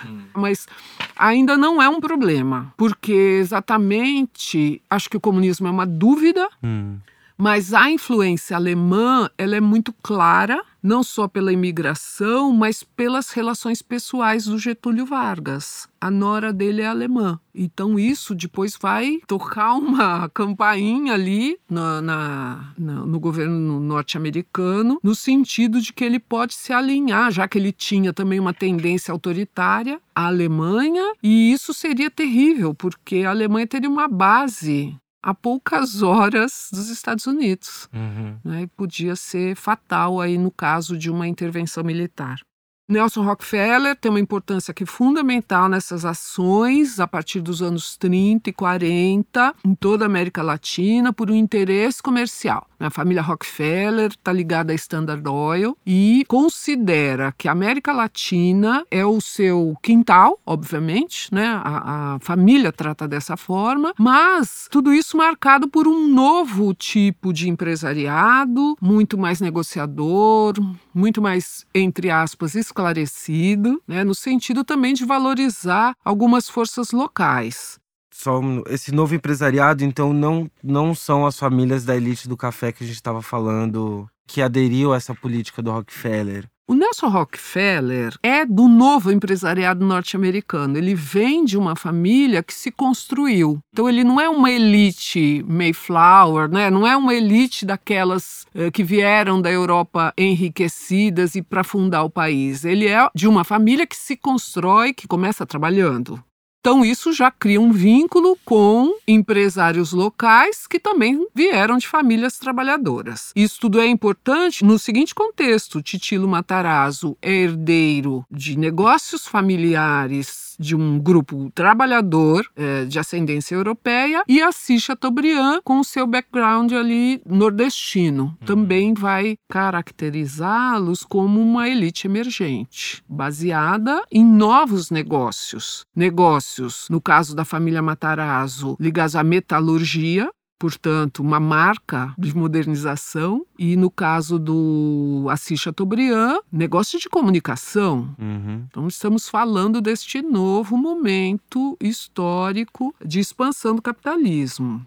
Hum. 0.07 0.21
Mas 0.33 0.67
ainda 1.15 1.57
não 1.57 1.81
é 1.81 1.89
um 1.89 1.99
problema, 1.99 2.73
porque 2.77 3.39
exatamente 3.41 4.81
acho 4.89 5.09
que 5.09 5.17
o 5.17 5.21
comunismo 5.21 5.67
é 5.67 5.71
uma 5.71 5.85
dúvida. 5.85 6.47
Hum. 6.63 6.97
Mas 7.37 7.73
a 7.73 7.89
influência 7.91 8.55
alemã 8.55 9.29
ela 9.37 9.55
é 9.55 9.61
muito 9.61 9.93
clara 10.01 10.63
não 10.81 11.01
só 11.01 11.27
pela 11.27 11.51
imigração, 11.51 12.53
mas 12.53 12.83
pelas 12.83 13.31
relações 13.31 13.81
pessoais 13.81 14.45
do 14.45 14.59
Getúlio 14.59 15.03
Vargas. 15.03 15.87
A 15.99 16.11
nora 16.11 16.53
dele 16.53 16.83
é 16.83 16.85
alemã. 16.85 17.39
Então, 17.55 17.97
isso 17.97 18.35
depois 18.35 18.77
vai 18.79 19.19
tocar 19.25 19.73
uma 19.73 20.29
campainha 20.29 21.13
ali 21.13 21.57
na, 21.67 22.01
na, 22.03 22.73
na, 22.77 22.93
no 23.03 23.19
governo 23.19 23.79
norte-americano, 23.79 24.99
no 25.01 25.15
sentido 25.15 25.81
de 25.81 25.91
que 25.91 26.05
ele 26.05 26.19
pode 26.19 26.53
se 26.53 26.71
alinhar, 26.71 27.31
já 27.31 27.47
que 27.47 27.57
ele 27.57 27.71
tinha 27.71 28.13
também 28.13 28.39
uma 28.39 28.53
tendência 28.53 29.11
autoritária 29.11 29.99
à 30.13 30.27
Alemanha, 30.27 31.13
e 31.23 31.51
isso 31.51 31.73
seria 31.73 32.11
terrível, 32.11 32.75
porque 32.75 33.23
a 33.23 33.31
Alemanha 33.31 33.65
teria 33.65 33.89
uma 33.89 34.07
base 34.07 34.95
a 35.25 35.33
poucas 35.33 36.03
horas 36.03 36.69
dos 36.71 36.87
Estados 36.87 37.25
Unidos. 37.25 37.89
Uhum. 37.91 38.37
Né? 38.43 38.61
E 38.61 38.67
podia 38.67 39.15
ser 39.15 39.55
fatal 39.55 40.21
aí 40.21 40.37
no 40.37 40.51
caso 40.51 40.95
de 40.95 41.09
uma 41.09 41.27
intervenção 41.27 41.83
militar. 41.83 42.39
Nelson 42.87 43.23
Rockefeller 43.23 43.95
tem 43.95 44.11
uma 44.11 44.19
importância 44.19 44.71
aqui 44.71 44.85
fundamental 44.85 45.67
nessas 45.67 46.05
ações 46.05 46.99
a 46.99 47.07
partir 47.07 47.41
dos 47.41 47.59
anos 47.59 47.97
30 47.97 48.51
e 48.51 48.53
40 48.53 49.55
em 49.65 49.73
toda 49.73 50.05
a 50.05 50.07
América 50.07 50.43
Latina 50.43 51.11
por 51.11 51.31
um 51.31 51.35
interesse 51.35 52.03
comercial. 52.03 52.67
A 52.79 52.91
família 52.91 53.23
Rockefeller 53.23 54.09
está 54.11 54.31
ligada 54.31 54.71
à 54.71 54.75
Standard 54.75 55.27
Oil 55.27 55.75
e 55.83 56.23
considera 56.27 57.33
que 57.35 57.47
a 57.47 57.53
América 57.53 57.91
Latina 57.91 58.85
é 58.91 59.03
o 59.03 59.19
seu 59.19 59.75
quintal, 59.81 60.39
obviamente, 60.45 61.33
né? 61.33 61.59
A, 61.63 62.15
a 62.15 62.19
família 62.19 62.71
trata 62.71 63.07
dessa 63.07 63.35
forma, 63.35 63.93
mas 63.97 64.67
tudo 64.69 64.93
isso 64.93 65.17
marcado 65.17 65.67
por 65.67 65.87
um 65.87 66.07
novo 66.07 66.73
tipo 66.75 67.33
de 67.33 67.49
empresariado, 67.49 68.77
muito 68.79 69.17
mais 69.17 69.41
negociador, 69.41 70.53
muito 70.93 71.21
mais, 71.21 71.65
entre 71.73 72.11
aspas, 72.11 72.53
esclarecido, 72.75 73.81
né? 73.87 74.03
no 74.03 74.13
sentido 74.13 74.65
também 74.65 74.93
de 74.93 75.05
valorizar 75.05 75.95
algumas 76.03 76.49
forças 76.49 76.91
locais 76.91 77.79
só 78.13 78.39
esse 78.69 78.93
novo 78.93 79.13
empresariado, 79.13 79.83
então 79.83 80.13
não, 80.13 80.49
não 80.63 80.95
são 80.95 81.25
as 81.25 81.37
famílias 81.37 81.83
da 81.83 81.97
elite 81.97 82.29
do 82.29 82.37
café 82.37 82.71
que 82.71 82.81
a 82.81 82.87
gente 82.87 82.95
estava 82.95 83.21
falando 83.21 84.09
que 84.25 84.41
aderiu 84.41 84.93
a 84.93 84.95
essa 84.95 85.13
política 85.13 85.61
do 85.61 85.69
Rockefeller. 85.69 86.49
O 86.67 86.73
Nelson 86.73 87.09
Rockefeller 87.09 88.17
é 88.23 88.43
do 88.43 88.67
novo 88.67 89.11
empresariado 89.11 89.85
norte-americano. 89.85 90.75
Ele 90.75 90.95
vem 90.95 91.45
de 91.45 91.59
uma 91.59 91.75
família 91.75 92.41
que 92.41 92.55
se 92.55 92.71
construiu. 92.71 93.59
Então 93.71 93.87
ele 93.87 94.03
não 94.03 94.19
é 94.19 94.27
uma 94.27 94.49
elite 94.49 95.45
Mayflower, 95.47 96.49
né? 96.49 96.71
Não 96.71 96.87
é 96.87 96.97
uma 96.97 97.13
elite 97.13 97.67
daquelas 97.67 98.47
eh, 98.55 98.71
que 98.71 98.83
vieram 98.83 99.39
da 99.39 99.51
Europa 99.51 100.11
enriquecidas 100.17 101.35
e 101.35 101.43
para 101.43 101.63
fundar 101.63 102.01
o 102.03 102.09
país. 102.09 102.65
Ele 102.65 102.87
é 102.87 103.09
de 103.13 103.27
uma 103.27 103.43
família 103.43 103.85
que 103.85 103.95
se 103.95 104.17
constrói, 104.17 104.91
que 104.91 105.07
começa 105.07 105.45
trabalhando. 105.45 106.19
Então, 106.65 106.83
isso 106.83 107.13
já 107.13 107.29
cria 107.29 107.61
um 107.61 107.71
vínculo 107.71 108.35
com 108.43 108.97
empresários 109.07 109.93
locais 109.93 110.65
que 110.65 110.79
também 110.79 111.27
vieram 111.31 111.77
de 111.77 111.87
famílias 111.87 112.39
trabalhadoras. 112.39 113.31
Isso 113.35 113.59
tudo 113.61 113.79
é 113.79 113.85
importante 113.85 114.65
no 114.65 114.79
seguinte 114.79 115.13
contexto: 115.13 115.79
Titilo 115.79 116.27
Matarazzo 116.27 117.15
é 117.21 117.31
herdeiro 117.31 118.25
de 118.31 118.57
negócios 118.57 119.27
familiares 119.27 120.44
de 120.59 120.75
um 120.75 120.99
grupo 120.99 121.51
trabalhador 121.53 122.45
é, 122.55 122.85
de 122.85 122.99
ascendência 122.99 123.55
europeia 123.55 124.23
e 124.27 124.41
Assis 124.41 124.83
Chateaubriand 124.83 125.61
com 125.63 125.79
o 125.79 125.83
seu 125.83 126.07
background 126.07 126.71
ali 126.73 127.21
nordestino. 127.25 128.23
Uhum. 128.25 128.45
Também 128.45 128.93
vai 128.93 129.37
caracterizá-los 129.49 131.03
como 131.03 131.41
uma 131.41 131.67
elite 131.69 132.07
emergente, 132.07 133.03
baseada 133.07 134.01
em 134.11 134.25
novos 134.25 134.89
negócios. 134.89 135.85
Negócios, 135.95 136.87
no 136.89 137.01
caso 137.01 137.35
da 137.35 137.45
família 137.45 137.81
Matarazzo, 137.81 138.75
ligados 138.79 139.15
à 139.15 139.23
metalurgia, 139.23 140.29
portanto, 140.57 141.21
uma 141.21 141.39
marca 141.39 142.13
de 142.17 142.35
modernização, 142.35 143.45
e 143.57 143.75
no 143.75 143.89
caso 143.89 144.39
do 144.39 145.27
Assis 145.29 145.59
Chateaubriand, 145.59 146.39
negócio 146.51 146.99
de 146.99 147.09
comunicação. 147.09 148.15
Uhum. 148.19 148.65
Então, 148.69 148.87
estamos 148.87 149.29
falando 149.29 149.81
deste 149.81 150.21
novo 150.21 150.77
momento 150.77 151.77
histórico 151.81 152.93
de 153.03 153.19
expansão 153.19 153.75
do 153.75 153.81
capitalismo. 153.81 154.85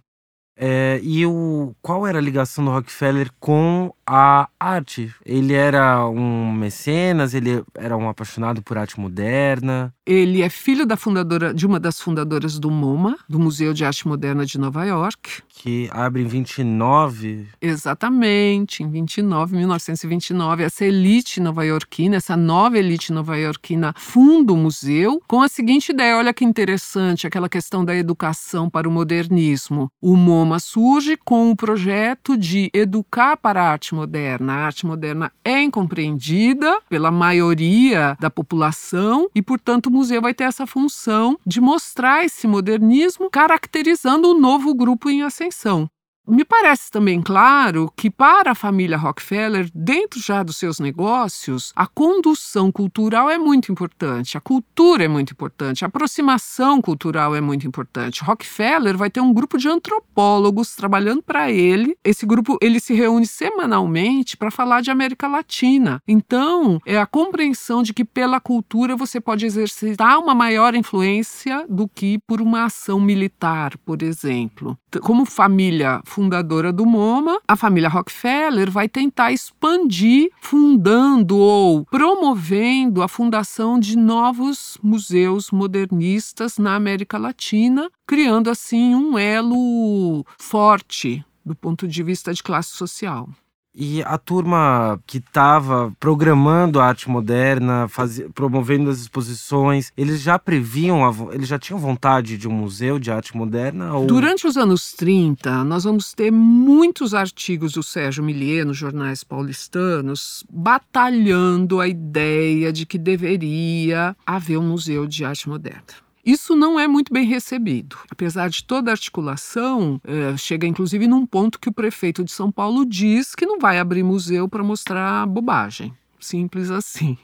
É, 0.61 0.99
e 1.03 1.25
o, 1.25 1.73
qual 1.81 2.05
era 2.05 2.19
a 2.19 2.23
ligação 2.23 2.65
do 2.65 2.73
Rockefeller 2.73 3.31
com 3.39 3.95
a 4.05 4.49
arte? 4.59 5.15
Ele 5.25 5.55
era 5.55 6.05
um 6.09 6.53
mecenas, 6.53 7.33
ele 7.33 7.63
era 7.75 7.97
um 7.97 8.09
apaixonado 8.09 8.61
por 8.61 8.77
arte 8.77 8.99
moderna. 8.99 9.95
Ele 10.05 10.43
é 10.43 10.49
filho 10.49 10.85
da 10.85 10.97
fundadora, 10.97 11.55
de 11.55 11.67
uma 11.67 11.79
das 11.79 12.01
fundadoras 12.01 12.59
do 12.59 12.71
MoMA, 12.71 13.17
do 13.29 13.39
Museu 13.39 13.73
de 13.73 13.85
Arte 13.85 14.09
Moderna 14.09 14.45
de 14.45 14.59
Nova 14.59 14.85
York. 14.85 15.43
Que 15.49 15.89
abre 15.93 16.23
em 16.23 16.27
29. 16.27 17.47
Exatamente, 17.61 18.83
em 18.83 18.91
29, 18.91 19.57
1929. 19.57 20.65
Essa 20.65 20.85
elite 20.85 21.41
nova-iorquina, 21.41 22.17
essa 22.17 22.37
nova 22.37 22.79
elite 22.79 23.13
nova-iorquina 23.13 23.95
funda 23.97 24.53
o 24.53 24.57
museu 24.57 25.21
com 25.29 25.43
a 25.43 25.49
seguinte 25.49 25.93
ideia: 25.93 26.17
olha 26.17 26.33
que 26.33 26.45
interessante, 26.45 27.27
aquela 27.27 27.49
questão 27.49 27.85
da 27.85 27.95
educação 27.95 28.71
para 28.71 28.89
o 28.89 28.93
modernismo. 28.93 29.91
O 30.01 30.17
MoMA 30.17 30.48
Roma 30.49 30.59
surge 30.59 31.15
com 31.15 31.51
o 31.51 31.57
projeto 31.57 32.35
de 32.35 32.71
educar 32.73 33.37
para 33.37 33.63
a 33.63 33.71
arte 33.71 33.95
moderna. 33.95 34.55
A 34.55 34.65
arte 34.65 34.87
moderna 34.87 35.31
é 35.45 35.61
incompreendida 35.63 36.81
pela 36.89 37.11
maioria 37.11 38.17
da 38.19 38.31
população 38.31 39.29
e, 39.35 39.43
portanto, 39.43 39.89
o 39.89 39.91
museu 39.91 40.23
vai 40.23 40.33
ter 40.33 40.45
essa 40.45 40.67
função 40.67 41.39
de 41.45 41.61
mostrar 41.61 42.25
esse 42.25 42.47
modernismo 42.47 43.29
caracterizando 43.31 44.29
um 44.29 44.41
novo 44.41 44.75
grupo 44.75 45.11
em 45.11 45.23
ascensão. 45.23 45.87
Me 46.31 46.45
parece 46.45 46.91
também 46.91 47.23
claro 47.23 47.91
que, 47.97 48.11
para 48.11 48.51
a 48.51 48.55
família 48.55 48.99
Rockefeller, 48.99 49.71
dentro 49.75 50.21
já 50.21 50.43
dos 50.43 50.59
seus 50.59 50.79
negócios, 50.79 51.73
a 51.75 51.87
condução 51.87 52.71
cultural 52.71 53.31
é 53.31 53.39
muito 53.39 53.73
importante, 53.73 54.37
a 54.37 54.41
cultura 54.41 55.05
é 55.05 55.09
muito 55.09 55.33
importante, 55.33 55.85
a 55.85 55.89
aproximação 55.89 56.83
cultural 56.83 57.35
é 57.35 57.41
muito 57.41 57.67
importante. 57.67 58.23
Rockefeller 58.23 58.95
vai 58.95 59.09
ter 59.09 59.23
um 59.23 59.33
grupo 59.33 59.57
de 59.57 59.71
antropólogos 59.71 60.75
trabalhando 60.77 61.23
para 61.23 61.51
ele. 61.51 61.97
Esse 62.05 62.27
grupo 62.27 62.59
ele 62.61 62.79
se 62.79 62.93
reúne 62.93 63.27
semanalmente 63.27 64.37
para 64.37 64.51
falar 64.51 64.83
de 64.83 64.91
América 64.91 65.27
Latina. 65.27 66.03
Então, 66.07 66.79
é 66.85 66.99
a 66.99 67.07
compreensão 67.07 67.83
de 67.83 67.95
que 67.95 68.05
pela 68.05 68.39
cultura 68.39 68.95
você 68.95 69.19
pode 69.19 69.47
exercitar 69.47 70.19
uma 70.19 70.35
maior 70.35 70.75
influência 70.75 71.65
do 71.71 71.89
que 71.89 72.19
por 72.27 72.43
uma 72.43 72.65
ação 72.65 73.01
militar, 73.01 73.79
por 73.79 74.03
exemplo. 74.03 74.77
Como 75.01 75.25
família 75.25 76.03
fundadora 76.19 76.73
do 76.73 76.85
MoMA, 76.85 77.41
a 77.47 77.55
família 77.55 77.89
Rockefeller 77.89 78.69
vai 78.69 78.89
tentar 78.89 79.31
expandir, 79.31 80.31
fundando 80.41 81.39
ou 81.39 81.85
promovendo 81.85 83.05
a 83.05 83.09
fundação 83.09 83.79
de 83.79 83.97
novos 83.97 84.77
museus 84.83 85.53
modernistas 85.53 86.59
na 86.59 86.75
América 86.75 87.17
Latina, 87.19 87.89
criando 88.05 88.51
assim 88.51 88.97
um 88.97 89.17
elo 89.17 90.27
forte 90.41 91.25
do 91.47 91.55
ponto 91.55 91.87
de 91.87 92.03
vista 92.03 92.35
de 92.35 92.43
classe 92.43 92.71
social. 92.71 93.29
E 93.75 94.03
a 94.03 94.19
turma 94.19 94.99
que 95.07 95.19
estava 95.19 95.95
programando 96.01 96.81
a 96.81 96.87
arte 96.87 97.09
moderna, 97.09 97.87
promovendo 98.35 98.91
as 98.91 98.99
exposições, 98.99 99.93
eles 99.97 100.21
já 100.21 100.39
previam, 100.39 101.05
a, 101.05 101.35
eles 101.35 101.49
já 101.49 101.59
tinham 101.59 101.79
vontade 101.79 102.37
de 102.37 102.49
um 102.49 102.53
museu 102.53 102.99
de 102.99 103.11
arte 103.11 103.37
moderna? 103.37 103.95
Ou... 103.95 104.07
Durante 104.07 104.47
os 104.47 104.57
anos 104.57 104.93
30, 104.93 105.65
nós 105.65 105.85
vamos 105.85 106.13
ter 106.13 106.31
muitos 106.33 107.15
artigos 107.15 107.73
do 107.73 107.83
Sérgio 107.83 108.25
Millier 108.25 108.67
nos 108.67 108.77
jornais 108.77 109.23
paulistanos 109.23 110.45
batalhando 110.51 111.81
a 111.81 111.87
ideia 111.87 112.73
de 112.73 112.85
que 112.85 112.99
deveria 112.99 114.17
haver 114.27 114.59
um 114.59 114.69
museu 114.69 115.07
de 115.07 115.25
arte 115.25 115.49
moderna. 115.49 116.08
Isso 116.29 116.55
não 116.55 116.79
é 116.79 116.87
muito 116.87 117.11
bem 117.11 117.25
recebido. 117.25 117.97
Apesar 118.11 118.51
de 118.51 118.63
toda 118.63 118.91
a 118.91 118.93
articulação, 118.93 119.99
é, 120.05 120.37
chega 120.37 120.67
inclusive 120.67 121.07
num 121.07 121.25
ponto 121.25 121.59
que 121.59 121.71
o 121.71 121.73
prefeito 121.73 122.23
de 122.23 122.31
São 122.31 122.53
Paulo 122.53 122.85
diz 122.85 123.35
que 123.35 123.47
não 123.47 123.59
vai 123.59 123.79
abrir 123.79 124.03
museu 124.03 124.47
para 124.47 124.63
mostrar 124.63 125.27
bobagem. 125.27 125.91
Simples 126.21 126.71
assim. 126.71 127.17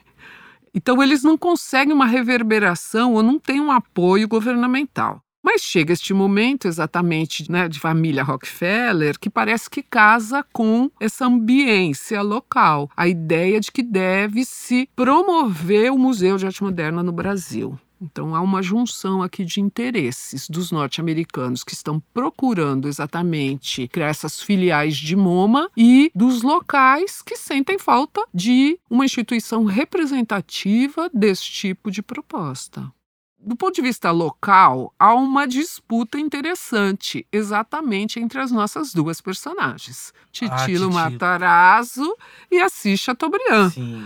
Então, 0.75 1.03
eles 1.03 1.23
não 1.23 1.37
conseguem 1.37 1.93
uma 1.93 2.07
reverberação 2.07 3.13
ou 3.13 3.23
não 3.23 3.39
têm 3.39 3.61
um 3.61 3.71
apoio 3.71 4.27
governamental. 4.27 5.21
Mas 5.43 5.61
chega 5.61 5.93
este 5.93 6.15
momento, 6.15 6.67
exatamente 6.67 7.53
né, 7.53 7.69
de 7.69 7.79
família 7.79 8.23
Rockefeller, 8.23 9.19
que 9.21 9.29
parece 9.29 9.69
que 9.69 9.83
casa 9.83 10.43
com 10.51 10.91
essa 10.99 11.27
ambiência 11.27 12.23
local, 12.23 12.91
a 12.97 13.07
ideia 13.07 13.61
de 13.61 13.71
que 13.71 13.83
deve 13.83 14.47
se 14.47 14.89
promover 14.97 15.93
o 15.93 15.99
Museu 15.99 16.39
de 16.39 16.47
Arte 16.47 16.65
Moderna 16.65 17.03
no 17.03 17.13
Brasil. 17.13 17.79
Então 18.05 18.35
há 18.35 18.41
uma 18.41 18.63
junção 18.63 19.23
aqui 19.23 19.45
de 19.45 19.61
interesses 19.61 20.49
dos 20.49 20.71
norte-americanos 20.71 21.65
que 21.65 21.73
estão 21.73 22.01
procurando 22.13 22.87
exatamente 22.87 23.89
criar 23.89 24.09
essas 24.09 24.43
filiais 24.43 24.97
de 24.97 25.17
MoMA 25.17 25.71
e 25.77 26.11
dos 26.15 26.43
locais 26.43 27.23
que 27.23 27.37
sentem 27.37 27.79
falta 27.79 28.25
de 28.33 28.79
uma 28.91 29.05
instituição 29.05 29.65
representativa 29.65 31.11
desse 31.13 31.45
tipo 31.45 31.91
de 31.91 32.03
proposta. 32.03 32.93
Do 33.47 33.55
ponto 33.55 33.75
de 33.75 33.83
vista 33.83 34.11
local, 34.11 34.95
há 34.99 35.15
uma 35.15 35.47
disputa 35.47 36.19
interessante, 36.19 37.27
exatamente 37.31 38.19
entre 38.19 38.41
as 38.41 38.51
nossas 38.51 38.95
duas 38.95 39.21
personagens, 39.21 40.15
Titilo 40.33 40.89
ah, 40.97 41.11
Matarazzo 41.11 42.17
e 42.51 42.59
Assis 42.59 43.01
Chateaubriand. 43.01 43.71
Sim. 43.71 44.03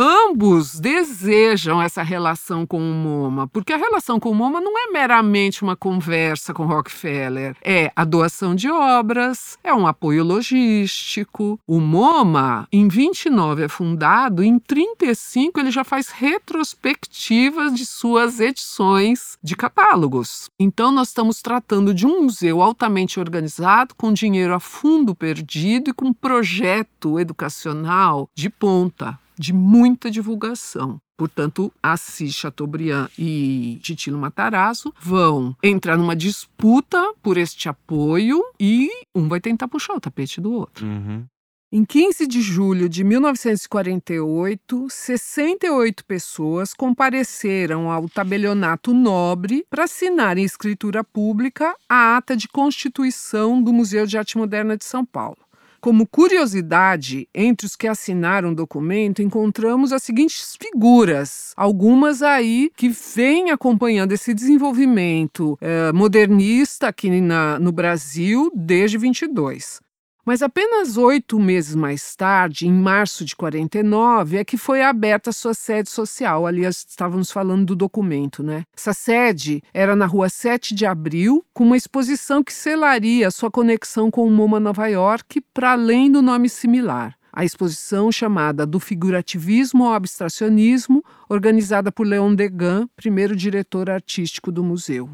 Ambos 0.00 0.78
desejam 0.78 1.82
essa 1.82 2.04
relação 2.04 2.64
com 2.64 2.78
o 2.78 2.94
MoMA, 2.94 3.48
porque 3.48 3.72
a 3.72 3.76
relação 3.76 4.20
com 4.20 4.30
o 4.30 4.34
MoMA 4.34 4.60
não 4.60 4.78
é 4.78 4.92
meramente 4.92 5.64
uma 5.64 5.74
conversa 5.74 6.54
com 6.54 6.66
Rockefeller, 6.66 7.56
é 7.64 7.90
a 7.96 8.04
doação 8.04 8.54
de 8.54 8.70
obras, 8.70 9.58
é 9.64 9.74
um 9.74 9.88
apoio 9.88 10.22
logístico. 10.22 11.58
O 11.66 11.80
MoMA, 11.80 12.68
em 12.70 12.86
29 12.86 13.64
é 13.64 13.68
fundado, 13.68 14.44
em 14.44 14.60
35 14.60 15.58
ele 15.58 15.72
já 15.72 15.82
faz 15.82 16.10
retrospectivas 16.10 17.74
de 17.74 17.84
suas 17.84 18.38
edições 18.38 19.36
de 19.42 19.56
catálogos. 19.56 20.48
Então 20.60 20.92
nós 20.92 21.08
estamos 21.08 21.42
tratando 21.42 21.92
de 21.92 22.06
um 22.06 22.22
museu 22.22 22.62
altamente 22.62 23.18
organizado, 23.18 23.96
com 23.96 24.12
dinheiro 24.12 24.54
a 24.54 24.60
fundo 24.60 25.12
perdido 25.12 25.90
e 25.90 25.92
com 25.92 26.06
um 26.06 26.14
projeto 26.14 27.18
educacional 27.18 28.30
de 28.32 28.48
ponta 28.48 29.18
de 29.38 29.52
muita 29.52 30.10
divulgação. 30.10 31.00
Portanto, 31.16 31.72
Assis 31.82 32.32
Chateaubriand 32.32 33.08
e 33.18 33.78
Titilo 33.82 34.18
Matarazzo 34.18 34.94
vão 35.00 35.56
entrar 35.62 35.96
numa 35.96 36.14
disputa 36.14 37.12
por 37.22 37.36
este 37.36 37.68
apoio 37.68 38.42
e 38.58 38.88
um 39.14 39.28
vai 39.28 39.40
tentar 39.40 39.66
puxar 39.66 39.94
o 39.94 40.00
tapete 40.00 40.40
do 40.40 40.52
outro. 40.52 40.86
Uhum. 40.86 41.24
Em 41.70 41.84
15 41.84 42.26
de 42.26 42.40
julho 42.40 42.88
de 42.88 43.04
1948, 43.04 44.86
68 44.88 46.02
pessoas 46.06 46.72
compareceram 46.72 47.90
ao 47.90 48.08
tabelionato 48.08 48.94
nobre 48.94 49.66
para 49.68 49.84
assinar 49.84 50.38
em 50.38 50.44
escritura 50.44 51.04
pública 51.04 51.76
a 51.86 52.16
ata 52.16 52.34
de 52.34 52.48
constituição 52.48 53.62
do 53.62 53.70
Museu 53.70 54.06
de 54.06 54.16
Arte 54.16 54.38
Moderna 54.38 54.78
de 54.78 54.84
São 54.86 55.04
Paulo. 55.04 55.36
Como 55.80 56.06
curiosidade, 56.06 57.28
entre 57.32 57.66
os 57.66 57.76
que 57.76 57.86
assinaram 57.86 58.50
o 58.50 58.54
documento, 58.54 59.22
encontramos 59.22 59.92
as 59.92 60.02
seguintes 60.02 60.56
figuras, 60.60 61.52
algumas 61.56 62.20
aí 62.20 62.70
que 62.76 62.88
vêm 62.88 63.50
acompanhando 63.50 64.12
esse 64.12 64.34
desenvolvimento 64.34 65.56
eh, 65.60 65.92
modernista 65.92 66.88
aqui 66.88 67.20
na, 67.20 67.60
no 67.60 67.70
Brasil 67.70 68.50
desde 68.54 68.98
22. 68.98 69.80
Mas 70.28 70.42
apenas 70.42 70.98
oito 70.98 71.40
meses 71.40 71.74
mais 71.74 72.14
tarde, 72.14 72.68
em 72.68 72.70
março 72.70 73.24
de 73.24 73.34
49, 73.34 74.36
é 74.36 74.44
que 74.44 74.58
foi 74.58 74.82
aberta 74.82 75.30
a 75.30 75.32
sua 75.32 75.54
sede 75.54 75.88
social. 75.88 76.46
Aliás, 76.46 76.84
estávamos 76.86 77.30
falando 77.30 77.64
do 77.64 77.74
documento, 77.74 78.42
né? 78.42 78.64
Essa 78.76 78.92
sede 78.92 79.62
era 79.72 79.96
na 79.96 80.04
rua 80.04 80.28
7 80.28 80.74
de 80.74 80.84
abril, 80.84 81.42
com 81.54 81.64
uma 81.64 81.78
exposição 81.78 82.44
que 82.44 82.52
selaria 82.52 83.30
sua 83.30 83.50
conexão 83.50 84.10
com 84.10 84.26
o 84.26 84.30
MoMA 84.30 84.60
Nova 84.60 84.86
York, 84.86 85.40
para 85.54 85.72
além 85.72 86.12
do 86.12 86.20
nome 86.20 86.50
similar 86.50 87.16
a 87.32 87.44
exposição 87.44 88.12
chamada 88.12 88.66
Do 88.66 88.78
Figurativismo 88.78 89.86
ao 89.86 89.94
Abstracionismo, 89.94 91.02
organizada 91.28 91.90
por 91.90 92.06
Leon 92.06 92.34
Degan, 92.34 92.86
primeiro 92.96 93.34
diretor 93.34 93.88
artístico 93.88 94.52
do 94.52 94.62
museu. 94.62 95.08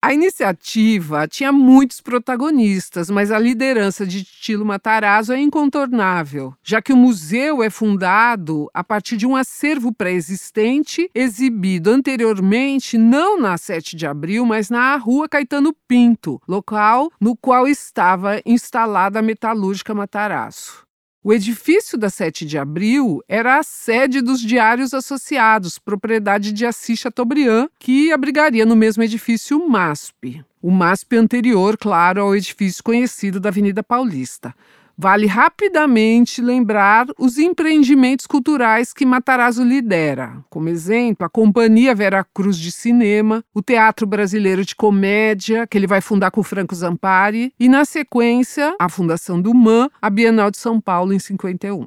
A 0.00 0.14
iniciativa 0.14 1.26
tinha 1.26 1.50
muitos 1.50 2.00
protagonistas, 2.00 3.10
mas 3.10 3.32
a 3.32 3.38
liderança 3.38 4.06
de 4.06 4.22
Tilo 4.22 4.64
Matarazzo 4.64 5.32
é 5.32 5.40
incontornável, 5.40 6.54
já 6.62 6.80
que 6.80 6.92
o 6.92 6.96
museu 6.96 7.64
é 7.64 7.68
fundado 7.68 8.70
a 8.72 8.84
partir 8.84 9.16
de 9.16 9.26
um 9.26 9.34
acervo 9.34 9.92
pré-existente 9.92 11.10
exibido 11.12 11.90
anteriormente 11.90 12.96
não 12.96 13.40
na 13.40 13.58
7 13.58 13.96
de 13.96 14.06
abril, 14.06 14.46
mas 14.46 14.70
na 14.70 14.94
Rua 14.96 15.28
Caetano 15.28 15.74
Pinto, 15.88 16.40
local 16.46 17.10
no 17.20 17.36
qual 17.36 17.66
estava 17.66 18.40
instalada 18.46 19.18
a 19.18 19.22
metalúrgica 19.22 19.92
Matarazzo. 19.92 20.87
O 21.22 21.32
edifício 21.32 21.98
da 21.98 22.08
7 22.08 22.46
de 22.46 22.56
abril 22.56 23.20
era 23.28 23.58
a 23.58 23.62
sede 23.64 24.20
dos 24.20 24.40
Diários 24.40 24.94
Associados, 24.94 25.76
propriedade 25.76 26.52
de 26.52 26.64
Assis 26.64 27.00
Chateaubriand, 27.00 27.68
que 27.76 28.12
abrigaria 28.12 28.64
no 28.64 28.76
mesmo 28.76 29.02
edifício 29.02 29.58
o 29.58 29.68
MASP. 29.68 30.44
O 30.62 30.70
MASP 30.70 31.16
anterior, 31.16 31.76
claro, 31.76 32.22
ao 32.22 32.36
edifício 32.36 32.84
conhecido 32.84 33.40
da 33.40 33.48
Avenida 33.48 33.82
Paulista. 33.82 34.54
Vale 35.00 35.28
rapidamente 35.28 36.42
lembrar 36.42 37.06
os 37.16 37.38
empreendimentos 37.38 38.26
culturais 38.26 38.92
que 38.92 39.06
Matarazzo 39.06 39.62
lidera. 39.62 40.44
Como 40.50 40.68
exemplo, 40.68 41.24
a 41.24 41.30
Companhia 41.30 41.94
Vera 41.94 42.26
Cruz 42.34 42.58
de 42.58 42.72
Cinema, 42.72 43.44
o 43.54 43.62
Teatro 43.62 44.08
Brasileiro 44.08 44.64
de 44.64 44.74
Comédia, 44.74 45.68
que 45.68 45.78
ele 45.78 45.86
vai 45.86 46.00
fundar 46.00 46.32
com 46.32 46.42
Franco 46.42 46.74
Zampari, 46.74 47.54
e, 47.60 47.68
na 47.68 47.84
sequência, 47.84 48.74
a 48.76 48.88
fundação 48.88 49.40
do 49.40 49.54
MAN, 49.54 49.88
a 50.02 50.10
Bienal 50.10 50.50
de 50.50 50.58
São 50.58 50.80
Paulo, 50.80 51.12
em 51.12 51.18
51. 51.20 51.86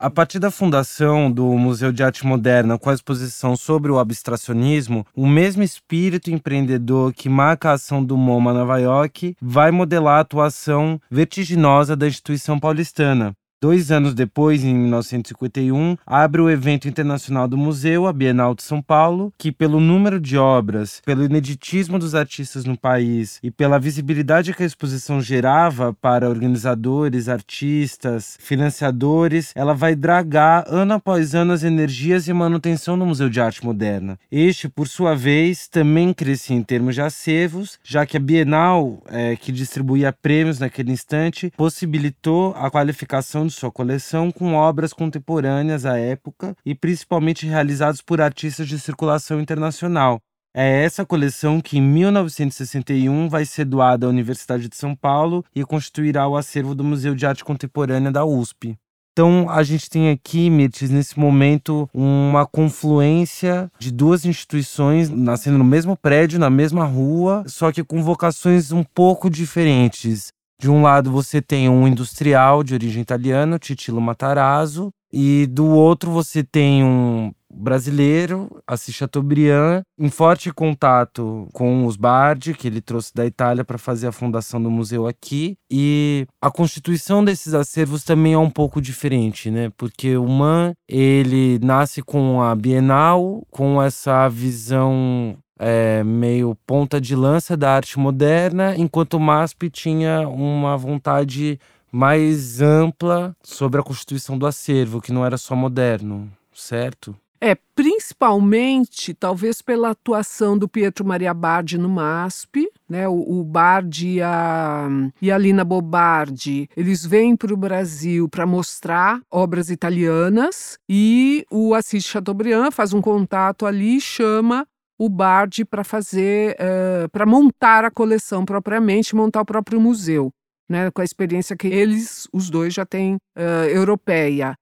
A 0.00 0.08
partir 0.08 0.38
da 0.38 0.48
fundação 0.48 1.28
do 1.28 1.44
Museu 1.58 1.90
de 1.90 2.04
Arte 2.04 2.24
Moderna 2.24 2.78
com 2.78 2.88
a 2.88 2.94
exposição 2.94 3.56
sobre 3.56 3.90
o 3.90 3.98
abstracionismo, 3.98 5.04
o 5.12 5.26
mesmo 5.26 5.60
espírito 5.60 6.30
empreendedor 6.30 7.12
que 7.12 7.28
marca 7.28 7.70
a 7.70 7.72
ação 7.72 8.04
do 8.04 8.16
MoMA 8.16 8.54
Nova 8.54 8.78
York 8.78 9.34
vai 9.42 9.72
modelar 9.72 10.18
a 10.18 10.20
atuação 10.20 11.00
vertiginosa 11.10 11.96
da 11.96 12.06
instituição 12.06 12.60
paulistana. 12.60 13.34
Dois 13.60 13.90
anos 13.90 14.14
depois, 14.14 14.62
em 14.62 14.72
1951, 14.72 15.96
abre 16.06 16.40
o 16.40 16.48
evento 16.48 16.86
internacional 16.86 17.48
do 17.48 17.58
museu, 17.58 18.06
a 18.06 18.12
Bienal 18.12 18.54
de 18.54 18.62
São 18.62 18.80
Paulo, 18.80 19.32
que, 19.36 19.50
pelo 19.50 19.80
número 19.80 20.20
de 20.20 20.38
obras, 20.38 21.02
pelo 21.04 21.24
ineditismo 21.24 21.98
dos 21.98 22.14
artistas 22.14 22.64
no 22.64 22.78
país 22.78 23.40
e 23.42 23.50
pela 23.50 23.80
visibilidade 23.80 24.54
que 24.54 24.62
a 24.62 24.66
exposição 24.66 25.20
gerava 25.20 25.92
para 25.92 26.28
organizadores, 26.28 27.28
artistas, 27.28 28.38
financiadores, 28.40 29.50
ela 29.56 29.74
vai 29.74 29.96
dragar 29.96 30.64
ano 30.68 30.94
após 30.94 31.34
ano 31.34 31.52
as 31.52 31.64
energias 31.64 32.28
e 32.28 32.32
manutenção 32.32 32.96
no 32.96 33.06
Museu 33.06 33.28
de 33.28 33.40
Arte 33.40 33.64
Moderna. 33.64 34.20
Este, 34.30 34.68
por 34.68 34.86
sua 34.86 35.16
vez, 35.16 35.66
também 35.66 36.14
crescia 36.14 36.54
em 36.54 36.62
termos 36.62 36.94
de 36.94 37.00
acervos, 37.00 37.76
já 37.82 38.06
que 38.06 38.16
a 38.16 38.20
Bienal, 38.20 39.02
é, 39.08 39.34
que 39.34 39.50
distribuía 39.50 40.12
prêmios 40.12 40.60
naquele 40.60 40.92
instante, 40.92 41.52
possibilitou 41.56 42.54
a 42.56 42.70
qualificação 42.70 43.47
de 43.48 43.54
sua 43.54 43.72
coleção 43.72 44.30
com 44.30 44.54
obras 44.54 44.92
contemporâneas 44.92 45.84
à 45.84 45.98
época 45.98 46.54
e 46.64 46.74
principalmente 46.74 47.46
realizadas 47.46 48.00
por 48.00 48.20
artistas 48.20 48.68
de 48.68 48.78
circulação 48.78 49.40
internacional. 49.40 50.20
É 50.54 50.84
essa 50.84 51.04
coleção 51.04 51.60
que, 51.60 51.78
em 51.78 51.82
1961, 51.82 53.28
vai 53.28 53.44
ser 53.44 53.64
doada 53.64 54.06
à 54.06 54.08
Universidade 54.08 54.68
de 54.68 54.76
São 54.76 54.94
Paulo 54.94 55.44
e 55.54 55.64
constituirá 55.64 56.26
o 56.26 56.36
acervo 56.36 56.74
do 56.74 56.82
Museu 56.82 57.14
de 57.14 57.26
Arte 57.26 57.44
Contemporânea 57.44 58.10
da 58.10 58.24
USP. 58.24 58.76
Então, 59.12 59.50
a 59.50 59.64
gente 59.64 59.90
tem 59.90 60.10
aqui, 60.10 60.48
Mirtes, 60.48 60.90
nesse 60.90 61.18
momento, 61.18 61.90
uma 61.92 62.46
confluência 62.46 63.68
de 63.76 63.90
duas 63.90 64.24
instituições 64.24 65.10
nascendo 65.10 65.58
no 65.58 65.64
mesmo 65.64 65.96
prédio, 65.96 66.38
na 66.38 66.48
mesma 66.48 66.84
rua, 66.84 67.42
só 67.48 67.72
que 67.72 67.82
com 67.82 68.00
vocações 68.00 68.70
um 68.70 68.84
pouco 68.84 69.28
diferentes. 69.28 70.32
De 70.60 70.68
um 70.68 70.82
lado 70.82 71.12
você 71.12 71.40
tem 71.40 71.68
um 71.68 71.86
industrial 71.86 72.64
de 72.64 72.74
origem 72.74 73.00
italiana, 73.00 73.60
Titilo 73.60 74.00
Matarazzo, 74.00 74.90
e 75.12 75.46
do 75.46 75.66
outro 75.66 76.10
você 76.10 76.42
tem 76.42 76.82
um 76.82 77.32
brasileiro, 77.50 78.60
Assis 78.66 78.94
Chateaubriand, 78.94 79.82
em 79.98 80.10
forte 80.10 80.52
contato 80.52 81.48
com 81.52 81.86
os 81.86 81.96
Bardi, 81.96 82.54
que 82.54 82.66
ele 82.66 82.80
trouxe 82.80 83.14
da 83.14 83.24
Itália 83.24 83.64
para 83.64 83.78
fazer 83.78 84.08
a 84.08 84.12
fundação 84.12 84.62
do 84.62 84.70
museu 84.70 85.06
aqui. 85.06 85.56
E 85.70 86.26
a 86.42 86.50
constituição 86.50 87.24
desses 87.24 87.54
acervos 87.54 88.04
também 88.04 88.34
é 88.34 88.38
um 88.38 88.50
pouco 88.50 88.80
diferente, 88.80 89.50
né? 89.50 89.70
Porque 89.76 90.16
o 90.16 90.28
Man, 90.28 90.74
ele 90.88 91.58
nasce 91.60 92.02
com 92.02 92.42
a 92.42 92.54
Bienal, 92.54 93.42
com 93.50 93.80
essa 93.80 94.28
visão 94.28 95.36
é, 95.58 96.02
meio 96.04 96.56
ponta 96.66 97.00
de 97.00 97.16
lança 97.16 97.56
da 97.56 97.74
arte 97.74 97.98
moderna, 97.98 98.76
enquanto 98.76 99.14
o 99.14 99.20
MASP 99.20 99.70
tinha 99.70 100.28
uma 100.28 100.76
vontade 100.76 101.58
mais 101.90 102.60
ampla 102.60 103.34
sobre 103.42 103.80
a 103.80 103.84
constituição 103.84 104.38
do 104.38 104.46
acervo, 104.46 105.00
que 105.00 105.12
não 105.12 105.24
era 105.24 105.36
só 105.36 105.56
moderno, 105.56 106.30
certo? 106.52 107.16
É, 107.40 107.56
principalmente, 107.74 109.14
talvez 109.14 109.62
pela 109.62 109.90
atuação 109.90 110.58
do 110.58 110.68
Pietro 110.68 111.04
Maria 111.06 111.32
Bardi 111.32 111.78
no 111.78 111.88
MASP, 111.88 112.68
né? 112.88 113.06
O, 113.06 113.40
o 113.40 113.44
Bardi 113.44 114.14
e 114.14 114.22
a, 114.22 114.88
e 115.22 115.30
a 115.30 115.38
Lina 115.38 115.64
Bobardi, 115.64 116.68
eles 116.76 117.06
vêm 117.06 117.36
para 117.36 117.54
o 117.54 117.56
Brasil 117.56 118.28
para 118.28 118.44
mostrar 118.44 119.20
obras 119.30 119.70
italianas 119.70 120.78
e 120.88 121.46
o 121.48 121.74
Assis 121.74 122.04
Chateaubriand 122.04 122.72
faz 122.72 122.92
um 122.92 123.00
contato 123.00 123.66
ali 123.66 124.00
chama 124.00 124.66
o 124.98 125.08
Bard 125.08 125.64
para 125.64 125.84
fazer, 125.84 126.56
uh, 126.56 127.08
para 127.10 127.24
montar 127.24 127.84
a 127.84 127.90
coleção 127.90 128.44
propriamente, 128.44 129.14
montar 129.14 129.42
o 129.42 129.46
próprio 129.46 129.80
museu, 129.80 130.30
né, 130.68 130.90
com 130.90 131.00
a 131.00 131.04
experiência 131.04 131.56
que 131.56 131.68
eles, 131.68 132.26
os 132.32 132.50
dois, 132.50 132.74
já 132.74 132.84
têm 132.84 133.14
uh, 133.36 133.68
europeia. 133.68 134.54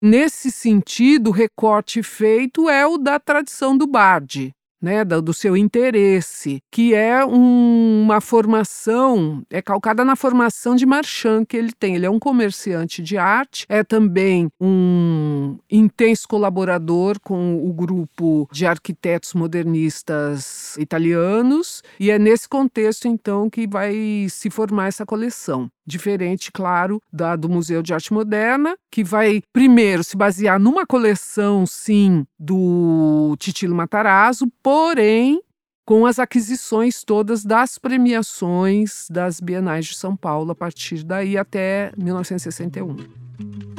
Nesse 0.00 0.50
sentido, 0.52 1.28
o 1.28 1.32
recorte 1.32 2.02
feito 2.02 2.68
é 2.68 2.86
o 2.86 2.98
da 2.98 3.18
tradição 3.18 3.76
do 3.76 3.86
Bard, 3.86 4.52
né, 4.80 5.04
do 5.04 5.34
seu 5.34 5.56
interesse, 5.56 6.62
que 6.70 6.94
é 6.94 7.24
um, 7.24 8.02
uma 8.02 8.20
formação, 8.20 9.42
é 9.50 9.60
calcada 9.60 10.04
na 10.04 10.16
formação 10.16 10.76
de 10.76 10.86
marchand 10.86 11.44
que 11.44 11.56
ele 11.56 11.72
tem. 11.72 11.96
Ele 11.96 12.06
é 12.06 12.10
um 12.10 12.18
comerciante 12.18 13.02
de 13.02 13.16
arte, 13.16 13.66
é 13.68 13.82
também 13.82 14.48
um 14.60 15.58
intenso 15.70 16.26
colaborador 16.28 17.18
com 17.20 17.56
o 17.56 17.72
grupo 17.72 18.48
de 18.52 18.66
arquitetos 18.66 19.34
modernistas 19.34 20.76
italianos, 20.76 21.82
e 21.98 22.10
é 22.10 22.18
nesse 22.18 22.48
contexto, 22.48 23.08
então, 23.08 23.50
que 23.50 23.66
vai 23.66 24.26
se 24.30 24.50
formar 24.50 24.86
essa 24.88 25.04
coleção 25.04 25.70
diferente, 25.86 26.52
claro, 26.52 27.00
da 27.10 27.34
do 27.34 27.48
Museu 27.48 27.82
de 27.82 27.94
Arte 27.94 28.12
Moderna, 28.12 28.76
que 28.90 29.04
vai 29.04 29.42
primeiro 29.52 30.02
se 30.02 30.16
basear 30.16 30.58
numa 30.58 30.86
coleção, 30.86 31.66
sim, 31.66 32.26
do 32.38 33.36
Titilo 33.38 33.74
Matarazzo, 33.74 34.46
porém 34.62 35.40
com 35.84 36.04
as 36.04 36.18
aquisições 36.18 37.02
todas 37.02 37.44
das 37.44 37.78
premiações 37.78 39.06
das 39.10 39.40
Bienais 39.40 39.86
de 39.86 39.96
São 39.96 40.14
Paulo 40.14 40.52
a 40.52 40.54
partir 40.54 41.02
daí 41.02 41.38
até 41.38 41.92
1961. 41.96 43.77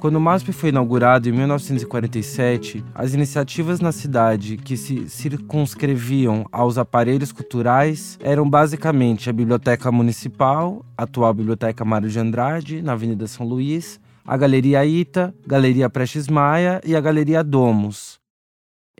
Quando 0.00 0.14
o 0.14 0.20
MASP 0.20 0.52
foi 0.52 0.68
inaugurado 0.68 1.28
em 1.28 1.32
1947, 1.32 2.84
as 2.94 3.14
iniciativas 3.14 3.80
na 3.80 3.90
cidade 3.90 4.56
que 4.56 4.76
se 4.76 5.08
circunscreviam 5.08 6.46
aos 6.52 6.78
aparelhos 6.78 7.32
culturais 7.32 8.16
eram 8.22 8.48
basicamente 8.48 9.28
a 9.28 9.32
Biblioteca 9.32 9.90
Municipal, 9.90 10.86
atual 10.96 11.34
Biblioteca 11.34 11.84
Mário 11.84 12.08
de 12.08 12.16
Andrade, 12.16 12.80
na 12.80 12.92
Avenida 12.92 13.26
São 13.26 13.44
Luís, 13.44 13.98
a 14.24 14.36
Galeria 14.36 14.86
Ita, 14.86 15.34
Galeria 15.44 15.90
Prestes 15.90 16.28
Maia 16.28 16.80
e 16.84 16.94
a 16.94 17.00
Galeria 17.00 17.42
Domus. 17.42 18.20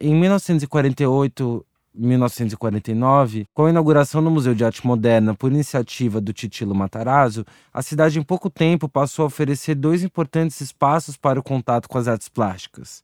Em 0.01 0.13
1948, 0.17 1.65
1949, 1.95 3.47
com 3.55 3.67
a 3.67 3.71
inauguração 3.71 4.23
do 4.23 4.31
Museu 4.31 4.55
de 4.55 4.65
Arte 4.65 4.87
Moderna 4.87 5.35
por 5.35 5.51
iniciativa 5.51 6.21
do 6.21 6.33
Titilo 6.33 6.75
Matarazzo, 6.75 7.45
a 7.73 7.83
cidade 7.83 8.19
em 8.19 8.23
pouco 8.23 8.49
tempo 8.49 8.89
passou 8.89 9.25
a 9.25 9.27
oferecer 9.27 9.75
dois 9.75 10.03
importantes 10.03 10.61
espaços 10.61 11.17
para 11.17 11.41
o 11.41 11.43
contato 11.43 11.89
com 11.89 11.99
as 11.99 12.09
artes 12.09 12.29
plásticas. 12.29 13.03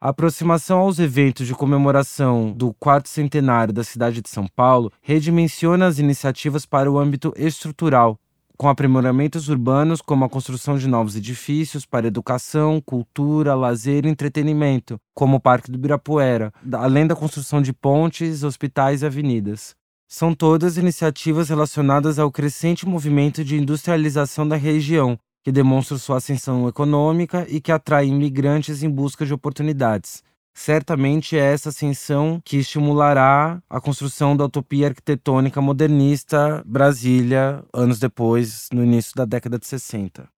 A 0.00 0.08
aproximação 0.08 0.80
aos 0.80 0.98
eventos 0.98 1.46
de 1.46 1.54
comemoração 1.54 2.52
do 2.52 2.74
quarto 2.74 3.08
centenário 3.08 3.72
da 3.72 3.84
cidade 3.84 4.20
de 4.20 4.28
São 4.28 4.48
Paulo 4.48 4.90
redimensiona 5.00 5.86
as 5.86 6.00
iniciativas 6.00 6.66
para 6.66 6.90
o 6.90 6.98
âmbito 6.98 7.32
estrutural, 7.36 8.18
com 8.56 8.68
aprimoramentos 8.68 9.48
urbanos 9.48 10.00
como 10.00 10.24
a 10.24 10.28
construção 10.28 10.78
de 10.78 10.88
novos 10.88 11.16
edifícios 11.16 11.84
para 11.84 12.06
educação, 12.06 12.80
cultura, 12.80 13.54
lazer 13.54 14.04
e 14.04 14.08
entretenimento, 14.08 14.98
como 15.14 15.36
o 15.36 15.40
Parque 15.40 15.70
do 15.70 15.76
Ibirapuera, 15.76 16.52
além 16.74 17.06
da 17.06 17.16
construção 17.16 17.60
de 17.60 17.72
pontes, 17.72 18.42
hospitais 18.42 19.02
e 19.02 19.06
avenidas. 19.06 19.74
São 20.08 20.34
todas 20.34 20.76
iniciativas 20.76 21.48
relacionadas 21.48 22.18
ao 22.18 22.30
crescente 22.30 22.86
movimento 22.86 23.42
de 23.42 23.56
industrialização 23.56 24.46
da 24.46 24.56
região, 24.56 25.18
que 25.42 25.50
demonstra 25.50 25.98
sua 25.98 26.18
ascensão 26.18 26.68
econômica 26.68 27.46
e 27.48 27.60
que 27.60 27.72
atrai 27.72 28.06
imigrantes 28.06 28.82
em 28.82 28.90
busca 28.90 29.26
de 29.26 29.34
oportunidades. 29.34 30.22
Certamente 30.54 31.36
é 31.36 31.52
essa 31.52 31.70
ascensão 31.70 32.40
que 32.44 32.58
estimulará 32.58 33.62
a 33.68 33.80
construção 33.80 34.36
da 34.36 34.44
utopia 34.44 34.88
arquitetônica 34.88 35.60
modernista 35.60 36.62
Brasília, 36.66 37.64
anos 37.72 37.98
depois, 37.98 38.68
no 38.72 38.84
início 38.84 39.14
da 39.14 39.24
década 39.24 39.58
de 39.58 39.66
60. 39.66 40.28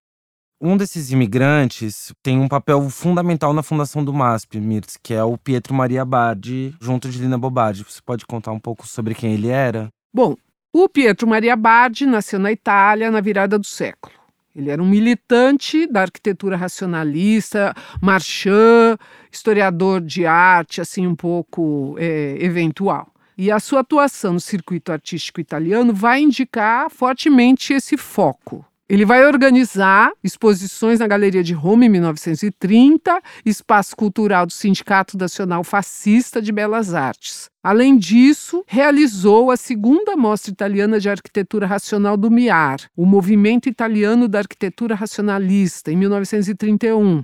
Um 0.61 0.77
desses 0.77 1.11
imigrantes 1.11 2.13
tem 2.23 2.39
um 2.39 2.47
papel 2.47 2.89
fundamental 2.89 3.53
na 3.53 3.61
fundação 3.61 4.03
do 4.03 4.13
MASP, 4.13 4.59
Mirtz, 4.59 4.97
que 4.97 5.13
é 5.13 5.23
o 5.23 5.37
Pietro 5.37 5.73
Maria 5.73 6.05
Bardi, 6.05 6.73
junto 6.79 7.09
de 7.09 7.19
Lina 7.19 7.37
Bobardi. 7.37 7.83
Você 7.83 7.99
pode 8.01 8.25
contar 8.25 8.53
um 8.53 8.59
pouco 8.59 8.87
sobre 8.87 9.13
quem 9.13 9.33
ele 9.33 9.49
era? 9.49 9.89
Bom, 10.13 10.35
o 10.73 10.87
Pietro 10.87 11.27
Maria 11.27 11.57
Bardi 11.57 12.05
nasceu 12.05 12.39
na 12.39 12.53
Itália 12.53 13.11
na 13.11 13.19
virada 13.19 13.59
do 13.59 13.65
século. 13.65 14.24
Ele 14.55 14.69
era 14.69 14.81
um 14.81 14.87
militante 14.87 15.85
da 15.85 16.01
arquitetura 16.01 16.55
racionalista, 16.55 17.75
marchand, 18.01 18.97
historiador 19.29 19.99
de 19.99 20.25
arte, 20.25 20.79
assim, 20.79 21.05
um 21.05 21.15
pouco 21.15 21.95
é, 21.99 22.37
eventual. 22.39 23.11
E 23.37 23.51
a 23.51 23.59
sua 23.59 23.81
atuação 23.81 24.33
no 24.33 24.39
circuito 24.39 24.93
artístico 24.93 25.41
italiano 25.41 25.93
vai 25.93 26.21
indicar 26.21 26.89
fortemente 26.89 27.73
esse 27.73 27.97
foco. 27.97 28.65
Ele 28.87 29.03
vai 29.03 29.25
organizar 29.25 30.11
exposições 30.23 30.99
na 30.99 31.07
Galeria 31.07 31.43
de 31.43 31.55
Roma 31.55 31.85
em 31.85 31.89
1930, 31.89 33.19
espaço 33.43 33.95
cultural 33.95 34.45
do 34.45 34.53
Sindicato 34.53 35.17
Nacional 35.17 35.63
Fascista 35.63 36.39
de 36.39 36.51
Belas 36.51 36.93
Artes. 36.93 37.49
Além 37.63 37.97
disso, 37.97 38.63
realizou 38.67 39.49
a 39.49 39.57
segunda 39.57 40.15
Mostra 40.15 40.51
Italiana 40.51 40.99
de 40.99 41.09
Arquitetura 41.09 41.65
Racional 41.65 42.15
do 42.15 42.29
MIAR, 42.29 42.77
o 42.95 43.07
Movimento 43.07 43.67
Italiano 43.67 44.27
da 44.27 44.37
Arquitetura 44.37 44.93
Racionalista, 44.93 45.91
em 45.91 45.97
1931. 45.97 47.23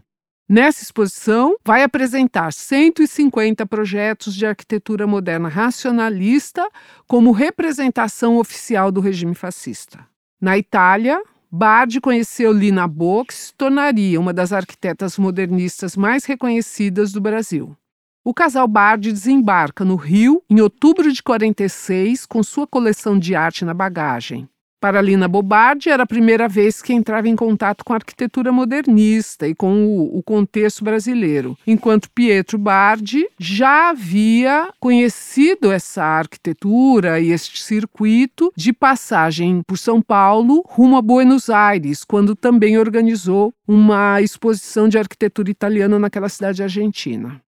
Nessa 0.49 0.81
exposição, 0.81 1.55
vai 1.63 1.83
apresentar 1.83 2.51
150 2.51 3.67
projetos 3.67 4.33
de 4.33 4.47
arquitetura 4.47 5.05
moderna 5.05 5.47
racionalista 5.47 6.67
como 7.07 7.31
representação 7.31 8.37
oficial 8.37 8.91
do 8.91 8.99
regime 8.99 9.35
fascista. 9.35 9.99
Na 10.41 10.57
Itália, 10.57 11.21
Bardi 11.53 11.99
conheceu 11.99 12.53
Lina 12.53 12.87
Bo, 12.87 13.25
que 13.25 13.33
se 13.33 13.53
tornaria 13.53 14.17
uma 14.17 14.31
das 14.31 14.53
arquitetas 14.53 15.17
modernistas 15.17 15.97
mais 15.97 16.23
reconhecidas 16.23 17.11
do 17.11 17.19
Brasil. 17.19 17.75
O 18.23 18.33
casal 18.33 18.65
Bardi 18.69 19.11
desembarca 19.11 19.83
no 19.83 19.97
Rio 19.97 20.41
em 20.49 20.61
outubro 20.61 21.11
de 21.11 21.21
46 21.21 22.25
com 22.25 22.41
sua 22.41 22.65
coleção 22.65 23.19
de 23.19 23.35
arte 23.35 23.65
na 23.65 23.73
bagagem. 23.73 24.47
Para 24.81 24.99
Lina 24.99 25.27
Bobardi, 25.27 25.89
era 25.89 26.01
a 26.01 26.07
primeira 26.07 26.49
vez 26.49 26.81
que 26.81 26.91
entrava 26.91 27.29
em 27.29 27.35
contato 27.35 27.85
com 27.85 27.93
a 27.93 27.97
arquitetura 27.97 28.51
modernista 28.51 29.47
e 29.47 29.53
com 29.53 29.85
o, 29.85 30.17
o, 30.17 30.23
contexto 30.23 30.83
brasileiro, 30.83 31.55
enquanto 31.67 32.09
Pietro 32.09 32.57
Bardi 32.57 33.27
já 33.39 33.91
havia 33.91 34.73
conhecido 34.79 35.71
essa 35.71 36.03
arquitetura 36.03 37.19
e 37.19 37.29
este 37.29 37.61
circuito 37.61 38.51
de 38.57 38.73
passagem 38.73 39.61
por 39.67 39.77
São 39.77 40.01
Paulo 40.01 40.63
rumo 40.65 40.97
a 40.97 41.01
Buenos 41.01 41.47
Aires, 41.51 42.03
quando 42.03 42.35
também 42.35 42.79
organizou 42.79 43.53
uma 43.67 44.19
exposição 44.19 44.89
de 44.89 44.97
arquitetura 44.97 45.51
italiana 45.51 45.99
naquela 45.99 46.27
cidade 46.27 46.63
argentina. 46.63 47.39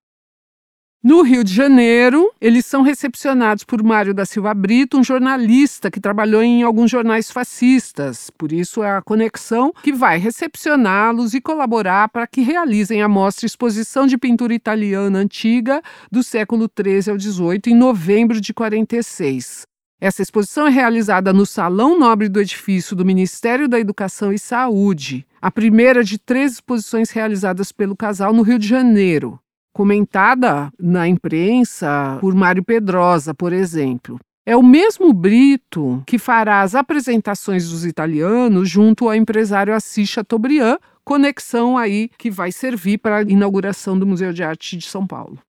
No 1.05 1.21
Rio 1.21 1.43
de 1.43 1.53
Janeiro, 1.53 2.31
eles 2.39 2.65
são 2.65 2.81
recepcionados 2.81 3.65
por 3.65 3.83
Mário 3.83 4.13
da 4.13 4.25
Silva 4.25 4.53
Brito, 4.53 4.97
um 4.97 5.03
jornalista 5.03 5.91
que 5.91 5.99
trabalhou 5.99 6.41
em 6.41 6.63
alguns 6.63 6.89
jornais 6.89 7.29
fascistas. 7.29 8.29
Por 8.29 8.53
isso, 8.53 8.81
é 8.81 8.95
a 8.95 9.01
conexão 9.01 9.73
que 9.83 9.91
vai 9.91 10.17
recepcioná-los 10.17 11.33
e 11.33 11.41
colaborar 11.41 12.07
para 12.07 12.25
que 12.25 12.39
realizem 12.39 13.01
a 13.01 13.09
mostra 13.09 13.45
Exposição 13.45 14.07
de 14.07 14.17
Pintura 14.17 14.53
Italiana 14.53 15.19
Antiga 15.19 15.81
do 16.09 16.23
século 16.23 16.71
XIII 16.73 17.11
ao 17.11 17.19
XVIII, 17.19 17.61
em 17.67 17.75
novembro 17.75 18.39
de 18.39 18.53
46. 18.53 19.63
Essa 19.99 20.21
exposição 20.21 20.67
é 20.67 20.69
realizada 20.69 21.33
no 21.33 21.45
Salão 21.45 21.99
Nobre 21.99 22.29
do 22.29 22.39
edifício 22.39 22.95
do 22.95 23.03
Ministério 23.03 23.67
da 23.67 23.77
Educação 23.77 24.31
e 24.31 24.39
Saúde, 24.39 25.27
a 25.41 25.51
primeira 25.51 26.01
de 26.01 26.17
três 26.17 26.53
exposições 26.53 27.09
realizadas 27.09 27.73
pelo 27.73 27.93
casal 27.93 28.31
no 28.31 28.41
Rio 28.41 28.57
de 28.57 28.69
Janeiro 28.69 29.42
comentada 29.73 30.71
na 30.79 31.07
imprensa 31.07 32.17
por 32.21 32.33
Mário 32.35 32.63
Pedrosa, 32.63 33.33
por 33.33 33.51
exemplo. 33.51 34.19
É 34.45 34.55
o 34.55 34.63
mesmo 34.63 35.13
Brito 35.13 36.03
que 36.05 36.17
fará 36.17 36.61
as 36.61 36.75
apresentações 36.75 37.69
dos 37.69 37.85
italianos 37.85 38.69
junto 38.69 39.07
ao 39.07 39.15
empresário 39.15 39.73
Assis 39.73 40.09
Chateaubriand, 40.09 40.77
conexão 41.03 41.77
aí 41.77 42.09
que 42.17 42.29
vai 42.29 42.51
servir 42.51 42.97
para 42.97 43.17
a 43.17 43.21
inauguração 43.21 43.97
do 43.97 44.05
Museu 44.05 44.33
de 44.33 44.43
Arte 44.43 44.77
de 44.77 44.85
São 44.85 45.07
Paulo. 45.07 45.39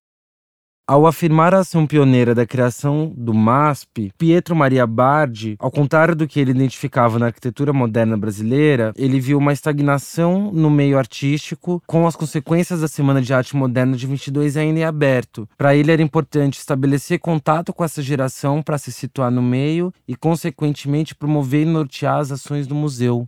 Ao 0.87 1.07
afirmar 1.07 1.51
a 1.55 1.61
ação 1.61 1.87
pioneira 1.87 2.35
da 2.35 2.45
criação 2.45 3.11
do 3.17 3.33
MASP, 3.33 4.11
Pietro 4.19 4.55
Maria 4.55 4.85
Bardi, 4.85 5.55
ao 5.57 5.71
contrário 5.71 6.15
do 6.15 6.27
que 6.27 6.39
ele 6.39 6.51
identificava 6.51 7.17
na 7.17 7.25
arquitetura 7.25 7.73
moderna 7.73 8.15
brasileira, 8.15 8.93
ele 8.95 9.19
viu 9.19 9.39
uma 9.39 9.51
estagnação 9.51 10.51
no 10.53 10.69
meio 10.69 10.99
artístico, 10.99 11.81
com 11.87 12.05
as 12.05 12.15
consequências 12.15 12.81
da 12.81 12.87
Semana 12.87 13.19
de 13.19 13.33
Arte 13.33 13.55
Moderna 13.55 13.97
de 13.97 14.05
22 14.05 14.57
ainda 14.57 14.81
em 14.81 14.83
aberto. 14.83 15.49
Para 15.57 15.75
ele 15.75 15.91
era 15.91 16.03
importante 16.03 16.59
estabelecer 16.59 17.17
contato 17.17 17.73
com 17.73 17.83
essa 17.83 18.03
geração 18.03 18.61
para 18.61 18.77
se 18.77 18.91
situar 18.91 19.31
no 19.31 19.41
meio 19.41 19.91
e, 20.07 20.15
consequentemente, 20.15 21.15
promover 21.15 21.63
e 21.63 21.65
nortear 21.65 22.19
as 22.19 22.31
ações 22.31 22.67
do 22.67 22.75
museu. 22.75 23.27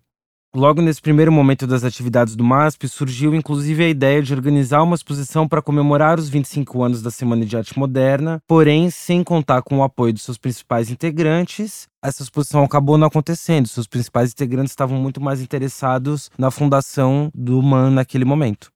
Logo 0.55 0.81
nesse 0.81 1.01
primeiro 1.01 1.31
momento 1.31 1.67
das 1.67 1.83
atividades 1.83 2.35
do 2.35 2.43
MASP, 2.43 2.87
surgiu 2.87 3.35
inclusive 3.35 3.83
a 3.83 3.89
ideia 3.89 4.23
de 4.23 4.33
organizar 4.33 4.81
uma 4.81 4.95
exposição 4.95 5.47
para 5.47 5.61
comemorar 5.61 6.17
os 6.17 6.29
25 6.29 6.83
anos 6.83 7.01
da 7.01 7.11
Semana 7.11 7.45
de 7.45 7.55
Arte 7.57 7.77
Moderna, 7.77 8.41
porém, 8.47 8.89
sem 8.89 9.23
contar 9.23 9.61
com 9.61 9.79
o 9.79 9.83
apoio 9.83 10.13
dos 10.13 10.23
seus 10.23 10.37
principais 10.37 10.89
integrantes, 10.89 11.87
essa 12.03 12.23
exposição 12.23 12.63
acabou 12.63 12.97
não 12.97 13.07
acontecendo. 13.07 13.67
Seus 13.67 13.87
principais 13.87 14.31
integrantes 14.31 14.71
estavam 14.71 14.97
muito 14.97 15.21
mais 15.21 15.41
interessados 15.41 16.31
na 16.37 16.49
fundação 16.49 17.29
do 17.35 17.61
MAN 17.61 17.91
naquele 17.91 18.25
momento. 18.25 18.71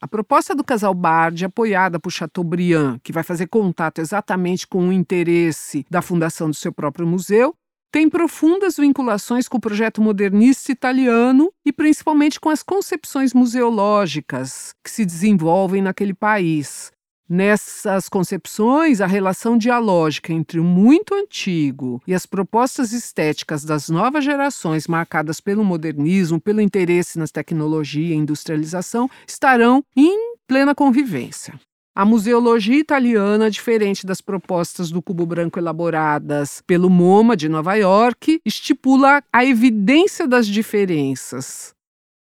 A 0.00 0.06
proposta 0.06 0.54
do 0.54 0.62
casal 0.62 0.94
Bard, 0.94 1.44
apoiada 1.44 1.98
por 1.98 2.10
Chateaubriand, 2.10 2.98
que 3.02 3.12
vai 3.12 3.22
fazer 3.22 3.46
contato 3.46 4.00
exatamente 4.00 4.66
com 4.66 4.88
o 4.88 4.92
interesse 4.92 5.84
da 5.90 6.02
fundação 6.02 6.48
do 6.48 6.54
seu 6.54 6.72
próprio 6.72 7.06
museu, 7.06 7.54
tem 7.94 8.10
profundas 8.10 8.76
vinculações 8.76 9.46
com 9.46 9.56
o 9.56 9.60
projeto 9.60 10.02
modernista 10.02 10.72
italiano 10.72 11.52
e 11.64 11.72
principalmente 11.72 12.40
com 12.40 12.50
as 12.50 12.60
concepções 12.60 13.32
museológicas 13.32 14.74
que 14.82 14.90
se 14.90 15.04
desenvolvem 15.04 15.80
naquele 15.80 16.12
país. 16.12 16.90
Nessas 17.28 18.08
concepções, 18.08 19.00
a 19.00 19.06
relação 19.06 19.56
dialógica 19.56 20.32
entre 20.32 20.58
o 20.58 20.64
muito 20.64 21.14
antigo 21.14 22.02
e 22.04 22.12
as 22.12 22.26
propostas 22.26 22.92
estéticas 22.92 23.64
das 23.64 23.88
novas 23.88 24.24
gerações, 24.24 24.88
marcadas 24.88 25.40
pelo 25.40 25.64
modernismo, 25.64 26.40
pelo 26.40 26.60
interesse 26.60 27.16
nas 27.16 27.30
tecnologias 27.30 28.10
e 28.10 28.14
industrialização, 28.14 29.08
estarão 29.24 29.84
em 29.96 30.34
plena 30.48 30.74
convivência. 30.74 31.54
A 31.96 32.04
museologia 32.04 32.76
italiana, 32.76 33.48
diferente 33.48 34.04
das 34.04 34.20
propostas 34.20 34.90
do 34.90 35.00
cubo 35.00 35.24
branco 35.24 35.60
elaboradas 35.60 36.60
pelo 36.66 36.90
MoMA 36.90 37.36
de 37.36 37.48
Nova 37.48 37.76
York, 37.76 38.40
estipula 38.44 39.22
a 39.32 39.44
evidência 39.44 40.26
das 40.26 40.48
diferenças. 40.48 41.72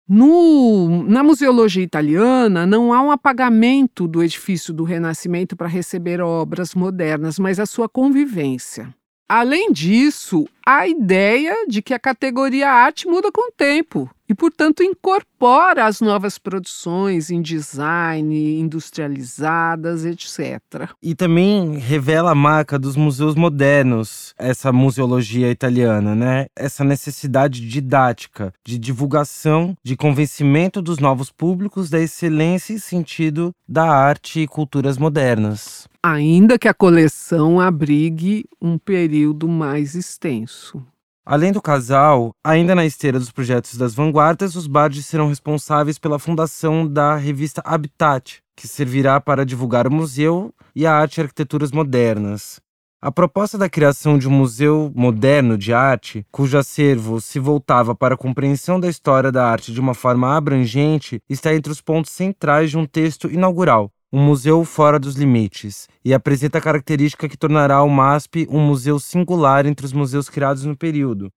No, 0.07 1.03
na 1.03 1.21
museologia 1.21 1.83
italiana, 1.83 2.65
não 2.65 2.91
há 2.91 2.99
um 3.03 3.11
apagamento 3.11 4.07
do 4.07 4.23
edifício 4.23 4.73
do 4.73 4.83
Renascimento 4.83 5.55
para 5.55 5.67
receber 5.67 6.19
obras 6.19 6.73
modernas, 6.73 7.37
mas 7.37 7.59
a 7.59 7.67
sua 7.67 7.87
convivência. 7.87 8.91
Além 9.29 9.71
disso, 9.71 10.47
a 10.65 10.87
ideia 10.87 11.67
de 11.67 11.83
que 11.83 11.93
a 11.93 11.99
categoria 11.99 12.71
arte 12.71 13.07
muda 13.07 13.31
com 13.31 13.49
o 13.49 13.51
tempo 13.51 14.09
e, 14.29 14.35
portanto, 14.35 14.83
incorpora 14.83 15.87
as 15.87 15.99
novas 15.99 16.37
produções 16.37 17.31
em 17.31 17.41
design, 17.41 18.59
industrializadas, 18.59 20.05
etc. 20.05 20.91
E 21.01 21.15
também 21.15 21.79
revela 21.79 22.31
a 22.31 22.35
marca 22.35 22.77
dos 22.77 22.95
museus 22.95 23.33
modernos, 23.33 24.35
essa 24.37 24.71
museologia 24.71 25.49
italiana, 25.49 26.13
né? 26.13 26.45
Essa 26.55 26.83
necessidade 26.83 27.67
didática, 27.67 28.53
de 28.63 28.77
divulgação, 28.77 29.75
de 29.83 29.97
convencimento 29.97 30.79
dos 30.79 30.99
novos 30.99 31.31
públicos 31.31 31.89
da 31.89 31.99
excelência 31.99 32.73
e 32.73 32.79
sentido 32.79 33.51
da 33.67 33.89
arte 33.89 34.41
e 34.41 34.47
culturas 34.47 34.99
modernas. 34.99 35.87
Ainda 36.03 36.59
que 36.59 36.67
a 36.67 36.73
coleção 36.73 37.59
abrigue 37.59 38.45
um 38.61 38.77
período 38.77 39.47
mais 39.47 39.95
extenso. 39.95 40.85
Além 41.25 41.51
do 41.51 41.61
casal, 41.61 42.31
ainda 42.43 42.73
na 42.73 42.85
esteira 42.85 43.19
dos 43.19 43.31
projetos 43.31 43.77
das 43.77 43.93
vanguardas, 43.93 44.55
os 44.55 44.67
Bardes 44.67 45.05
serão 45.05 45.27
responsáveis 45.27 45.99
pela 45.99 46.17
fundação 46.17 46.87
da 46.87 47.15
revista 47.15 47.61
Habitat, 47.63 48.41
que 48.55 48.67
servirá 48.67 49.21
para 49.21 49.45
divulgar 49.45 49.87
o 49.87 49.91
museu 49.91 50.53
e 50.75 50.85
a 50.85 50.93
arte 50.93 51.17
e 51.17 51.21
arquiteturas 51.21 51.71
modernas. 51.71 52.59
A 53.01 53.09
proposta 53.09 53.57
da 53.57 53.69
criação 53.69 54.17
de 54.17 54.27
um 54.27 54.31
museu 54.31 54.91
moderno 54.93 55.57
de 55.57 55.73
arte, 55.73 56.25
cujo 56.29 56.57
acervo 56.57 57.21
se 57.21 57.39
voltava 57.39 57.95
para 57.95 58.15
a 58.15 58.17
compreensão 58.17 58.77
da 58.77 58.89
história 58.89 59.31
da 59.31 59.45
arte 59.45 59.71
de 59.71 59.79
uma 59.79 59.93
forma 59.93 60.35
abrangente, 60.35 61.21
está 61.29 61.55
entre 61.55 61.71
os 61.71 61.79
pontos 61.79 62.11
centrais 62.11 62.71
de 62.71 62.77
um 62.77 62.85
texto 62.85 63.31
inaugural, 63.31 63.89
um 64.11 64.21
museu 64.21 64.65
fora 64.65 64.99
dos 64.99 65.15
limites, 65.15 65.87
e 66.03 66.13
apresenta 66.13 66.57
a 66.57 66.61
característica 66.61 67.29
que 67.29 67.37
tornará 67.37 67.81
o 67.83 67.89
MASP 67.89 68.47
um 68.49 68.59
museu 68.59 68.99
singular 68.99 69.65
entre 69.65 69.85
os 69.85 69.93
museus 69.93 70.29
criados 70.29 70.65
no 70.65 70.75
período. 70.75 71.31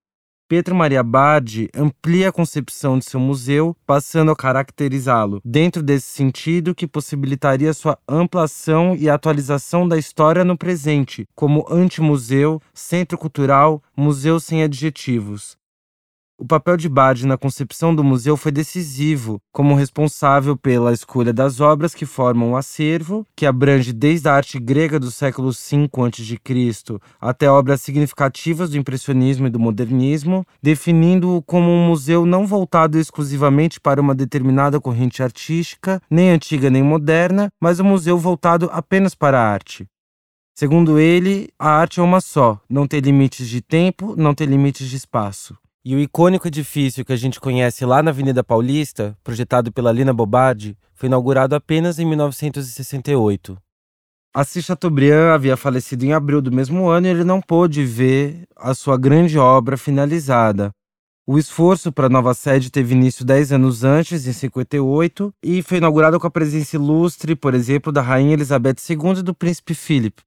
Pietro 0.53 0.75
Maria 0.75 1.03
Bardi 1.03 1.71
amplia 1.75 2.29
a 2.29 2.33
concepção 2.33 2.99
de 2.99 3.07
seu 3.07 3.19
museu, 3.19 3.75
passando 3.87 4.31
a 4.31 4.37
caracterizá-lo 4.37 5.41
dentro 5.43 5.83
desse 5.83 6.09
sentido 6.09 6.75
que 6.75 6.87
possibilitaria 6.87 7.73
sua 7.73 7.99
ampliação 8.07 8.95
e 8.95 9.09
atualização 9.09 9.89
da 9.89 9.97
história 9.97 10.45
no 10.45 10.59
presente, 10.59 11.27
como 11.35 11.67
antimuseu, 11.71 12.61
centro 12.75 13.17
cultural, 13.17 13.83
museu 13.97 14.39
sem 14.39 14.63
adjetivos, 14.63 15.57
o 16.43 16.45
papel 16.45 16.77
de 16.77 16.89
Bard 16.89 17.25
na 17.25 17.39
concepção 17.39 17.95
do 17.95 18.03
museu 18.03 18.37
foi 18.37 18.51
decisivo, 18.51 19.41
como 19.53 19.77
responsável 19.77 20.57
pela 20.57 20.93
escolha 20.93 21.33
das 21.33 21.61
obras 21.61 21.95
que 21.95 22.05
formam 22.05 22.51
o 22.51 22.57
acervo, 22.57 23.25
que 23.37 23.47
abrange 23.47 23.93
desde 23.93 24.29
a 24.29 24.35
arte 24.35 24.59
grega 24.59 24.99
do 24.99 25.09
século 25.09 25.53
V 25.53 25.89
a.C. 25.95 26.99
até 27.21 27.49
obras 27.49 27.81
significativas 27.81 28.71
do 28.71 28.77
impressionismo 28.77 29.47
e 29.47 29.51
do 29.51 29.61
modernismo, 29.61 30.45
definindo-o 30.61 31.41
como 31.43 31.71
um 31.71 31.87
museu 31.87 32.27
não 32.27 32.45
voltado 32.45 32.99
exclusivamente 32.99 33.81
para 33.81 34.01
uma 34.01 34.15
determinada 34.15 34.81
corrente 34.81 35.23
artística, 35.23 36.03
nem 36.11 36.31
antiga 36.31 36.69
nem 36.69 36.83
moderna, 36.83 37.53
mas 37.61 37.79
um 37.79 37.85
museu 37.85 38.19
voltado 38.19 38.69
apenas 38.73 39.15
para 39.15 39.41
a 39.41 39.49
arte. 39.49 39.87
Segundo 40.57 40.99
ele, 40.99 41.51
a 41.57 41.71
arte 41.71 42.01
é 42.01 42.03
uma 42.03 42.21
só, 42.21 42.61
não 42.69 42.89
tem 42.89 42.99
limites 42.99 43.49
de 43.49 43.63
tempo, 43.63 44.17
não 44.17 44.35
tem 44.35 44.49
limites 44.49 44.89
de 44.89 44.97
espaço. 44.97 45.57
E 45.85 45.97
o 45.97 45.99
icônico 45.99 46.47
edifício 46.47 47.05
que 47.05 47.13
a 47.13 47.17
gente 47.17 47.41
conhece 47.41 47.85
lá 47.85 48.05
na 48.05 48.13
Avenida 48.13 48.45
Paulista, 48.45 49.19
projetado 49.25 49.73
pela 49.73 49.91
Lina 49.91 50.13
Bobardi, 50.13 50.79
foi 50.95 51.09
inaugurado 51.09 51.57
apenas 51.57 51.99
em 51.99 52.07
1968. 52.07 53.59
Assis 54.33 54.65
Chateaubriand 54.65 55.35
havia 55.35 55.57
falecido 55.57 56.05
em 56.05 56.13
abril 56.13 56.41
do 56.41 56.53
mesmo 56.53 56.89
ano 56.89 57.09
e 57.09 57.11
ele 57.11 57.25
não 57.25 57.41
pôde 57.41 57.85
ver 57.85 58.45
a 58.57 58.75
sua 58.75 58.97
grande 58.97 59.37
obra 59.37 59.77
finalizada. 59.77 60.71
O 61.27 61.37
esforço 61.37 61.91
para 61.91 62.07
a 62.07 62.11
nova 62.11 62.33
sede 62.33 62.71
teve 62.71 62.95
início 62.95 63.25
10 63.25 63.51
anos 63.53 63.83
antes, 63.83 64.25
em 64.25 64.33
58, 64.33 65.35
e 65.43 65.63
foi 65.63 65.79
inaugurado 65.79 66.19
com 66.21 66.29
a 66.29 66.31
presença 66.31 66.77
ilustre, 66.77 67.35
por 67.35 67.55
exemplo, 67.55 67.91
da 67.91 68.01
Rainha 68.01 68.35
Elizabeth 68.35 68.77
II 68.89 69.19
e 69.19 69.23
do 69.23 69.35
Príncipe 69.35 69.75
Philip. 69.75 70.23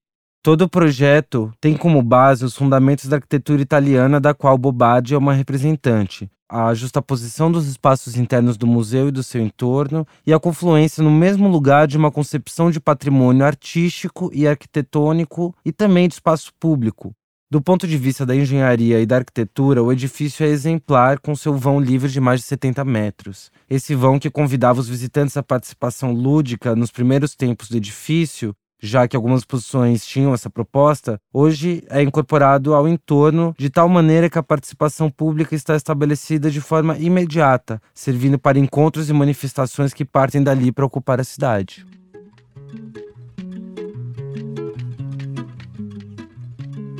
Todo 0.45 0.61
o 0.61 0.69
projeto 0.69 1.51
tem 1.59 1.75
como 1.75 2.03
base 2.03 2.45
os 2.45 2.55
fundamentos 2.55 3.07
da 3.07 3.15
arquitetura 3.15 3.63
italiana, 3.63 4.19
da 4.19 4.31
qual 4.31 4.55
Bobardi 4.55 5.15
é 5.15 5.17
uma 5.17 5.33
representante, 5.33 6.29
a 6.47 6.71
justaposição 6.71 7.51
dos 7.51 7.67
espaços 7.67 8.15
internos 8.15 8.55
do 8.55 8.67
museu 8.67 9.07
e 9.07 9.11
do 9.11 9.23
seu 9.23 9.41
entorno, 9.41 10.05
e 10.23 10.31
a 10.31 10.39
confluência 10.39 11.03
no 11.03 11.09
mesmo 11.09 11.47
lugar 11.47 11.87
de 11.87 11.97
uma 11.97 12.11
concepção 12.11 12.69
de 12.69 12.79
patrimônio 12.79 13.43
artístico 13.43 14.29
e 14.31 14.47
arquitetônico 14.47 15.51
e 15.65 15.71
também 15.71 16.07
de 16.07 16.13
espaço 16.13 16.53
público. 16.59 17.11
Do 17.49 17.59
ponto 17.59 17.87
de 17.87 17.97
vista 17.97 18.23
da 18.23 18.35
engenharia 18.35 19.01
e 19.01 19.05
da 19.07 19.15
arquitetura, 19.15 19.81
o 19.81 19.91
edifício 19.91 20.45
é 20.45 20.49
exemplar 20.49 21.19
com 21.19 21.35
seu 21.35 21.57
vão 21.57 21.79
livre 21.79 22.07
de 22.07 22.21
mais 22.21 22.41
de 22.41 22.45
70 22.45 22.85
metros. 22.85 23.51
Esse 23.67 23.95
vão 23.95 24.19
que 24.19 24.29
convidava 24.29 24.79
os 24.79 24.87
visitantes 24.87 25.37
à 25.37 25.41
participação 25.41 26.11
lúdica 26.11 26.75
nos 26.75 26.91
primeiros 26.91 27.35
tempos 27.35 27.67
do 27.67 27.77
edifício 27.77 28.55
já 28.85 29.07
que 29.07 29.15
algumas 29.15 29.43
posições 29.43 30.05
tinham 30.05 30.33
essa 30.33 30.49
proposta, 30.49 31.19
hoje 31.33 31.83
é 31.89 32.01
incorporado 32.01 32.73
ao 32.73 32.87
entorno 32.87 33.53
de 33.57 33.69
tal 33.69 33.89
maneira 33.89 34.29
que 34.29 34.37
a 34.37 34.43
participação 34.43 35.09
pública 35.09 35.55
está 35.55 35.75
estabelecida 35.75 36.49
de 36.51 36.61
forma 36.61 36.97
imediata, 36.97 37.81
servindo 37.93 38.37
para 38.37 38.59
encontros 38.59 39.09
e 39.09 39.13
manifestações 39.13 39.93
que 39.93 40.05
partem 40.05 40.43
dali 40.43 40.71
para 40.71 40.85
ocupar 40.85 41.19
a 41.19 41.23
cidade. 41.23 41.85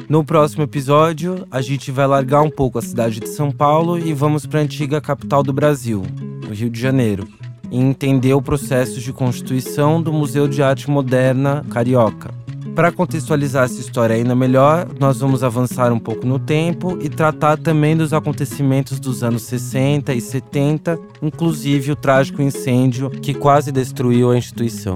No 0.08 0.24
próximo 0.24 0.64
episódio, 0.64 1.48
a 1.50 1.62
gente 1.62 1.92
vai 1.92 2.06
largar 2.06 2.42
um 2.42 2.50
pouco 2.50 2.78
a 2.78 2.82
cidade 2.82 3.20
de 3.20 3.30
São 3.30 3.52
Paulo 3.52 3.98
e 3.98 4.14
vamos 4.14 4.46
para 4.46 4.60
a 4.60 4.64
antiga 4.64 5.02
capital 5.02 5.42
do 5.42 5.52
Brasil, 5.52 6.04
o 6.48 6.54
Rio 6.54 6.70
de 6.70 6.80
Janeiro 6.80 7.28
e 7.72 7.80
entender 7.80 8.34
o 8.34 8.42
processo 8.42 9.00
de 9.00 9.14
constituição 9.14 10.02
do 10.02 10.12
Museu 10.12 10.48
de 10.48 10.62
Arte 10.62 10.90
Moderna 10.90 11.66
Carioca. 11.70 12.34
Para 12.76 12.92
contextualizar 12.92 13.64
essa 13.64 13.80
história 13.80 14.18
ainda 14.18 14.36
melhor, 14.36 14.86
nós 15.00 15.22
vamos 15.22 15.44
avançar 15.44 15.94
um 15.94 16.00
pouco 16.00 16.28
no 16.28 16.38
tempo 16.38 16.98
e 17.02 17.08
tratar 17.08 17.58
também 17.58 17.96
dos 17.96 18.12
acontecimentos 18.12 19.00
dos 19.00 19.24
anos 19.24 19.44
60 19.44 20.14
e 20.14 20.20
70, 20.20 21.00
inclusive 21.22 21.94
o 21.94 21.96
trágico 21.96 22.42
incêndio 22.42 23.10
que 23.10 23.34
quase 23.34 23.72
destruiu 23.72 24.30
a 24.30 24.38
instituição. 24.38 24.96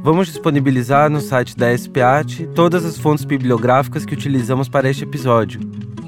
Vamos 0.00 0.28
disponibilizar 0.28 1.10
no 1.10 1.20
site 1.20 1.56
da 1.56 1.76
SPAT 1.76 2.46
todas 2.54 2.84
as 2.84 2.96
fontes 2.96 3.24
bibliográficas 3.24 4.04
que 4.04 4.14
utilizamos 4.14 4.68
para 4.68 4.88
este 4.88 5.02
episódio. 5.02 5.60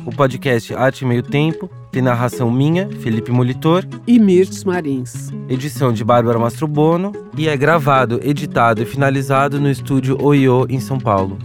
O 0.07 0.13
podcast 0.13 0.73
Arte 0.73 1.05
Meio 1.05 1.21
Tempo 1.21 1.69
tem 1.91 2.01
narração 2.01 2.49
minha, 2.49 2.89
Felipe 3.01 3.33
Molitor. 3.33 3.85
E 4.07 4.21
Mirtes 4.21 4.63
Marins. 4.63 5.33
Edição 5.49 5.93
de 5.93 6.05
Bárbara 6.05 6.39
Mastrobono. 6.39 7.11
E 7.37 7.49
é 7.49 7.57
gravado, 7.57 8.21
editado 8.23 8.81
e 8.81 8.87
finalizado 8.87 9.59
no 9.59 9.69
estúdio 9.69 10.17
Oiô, 10.23 10.65
em 10.71 10.79
São 10.79 10.97
Paulo. 10.97 11.37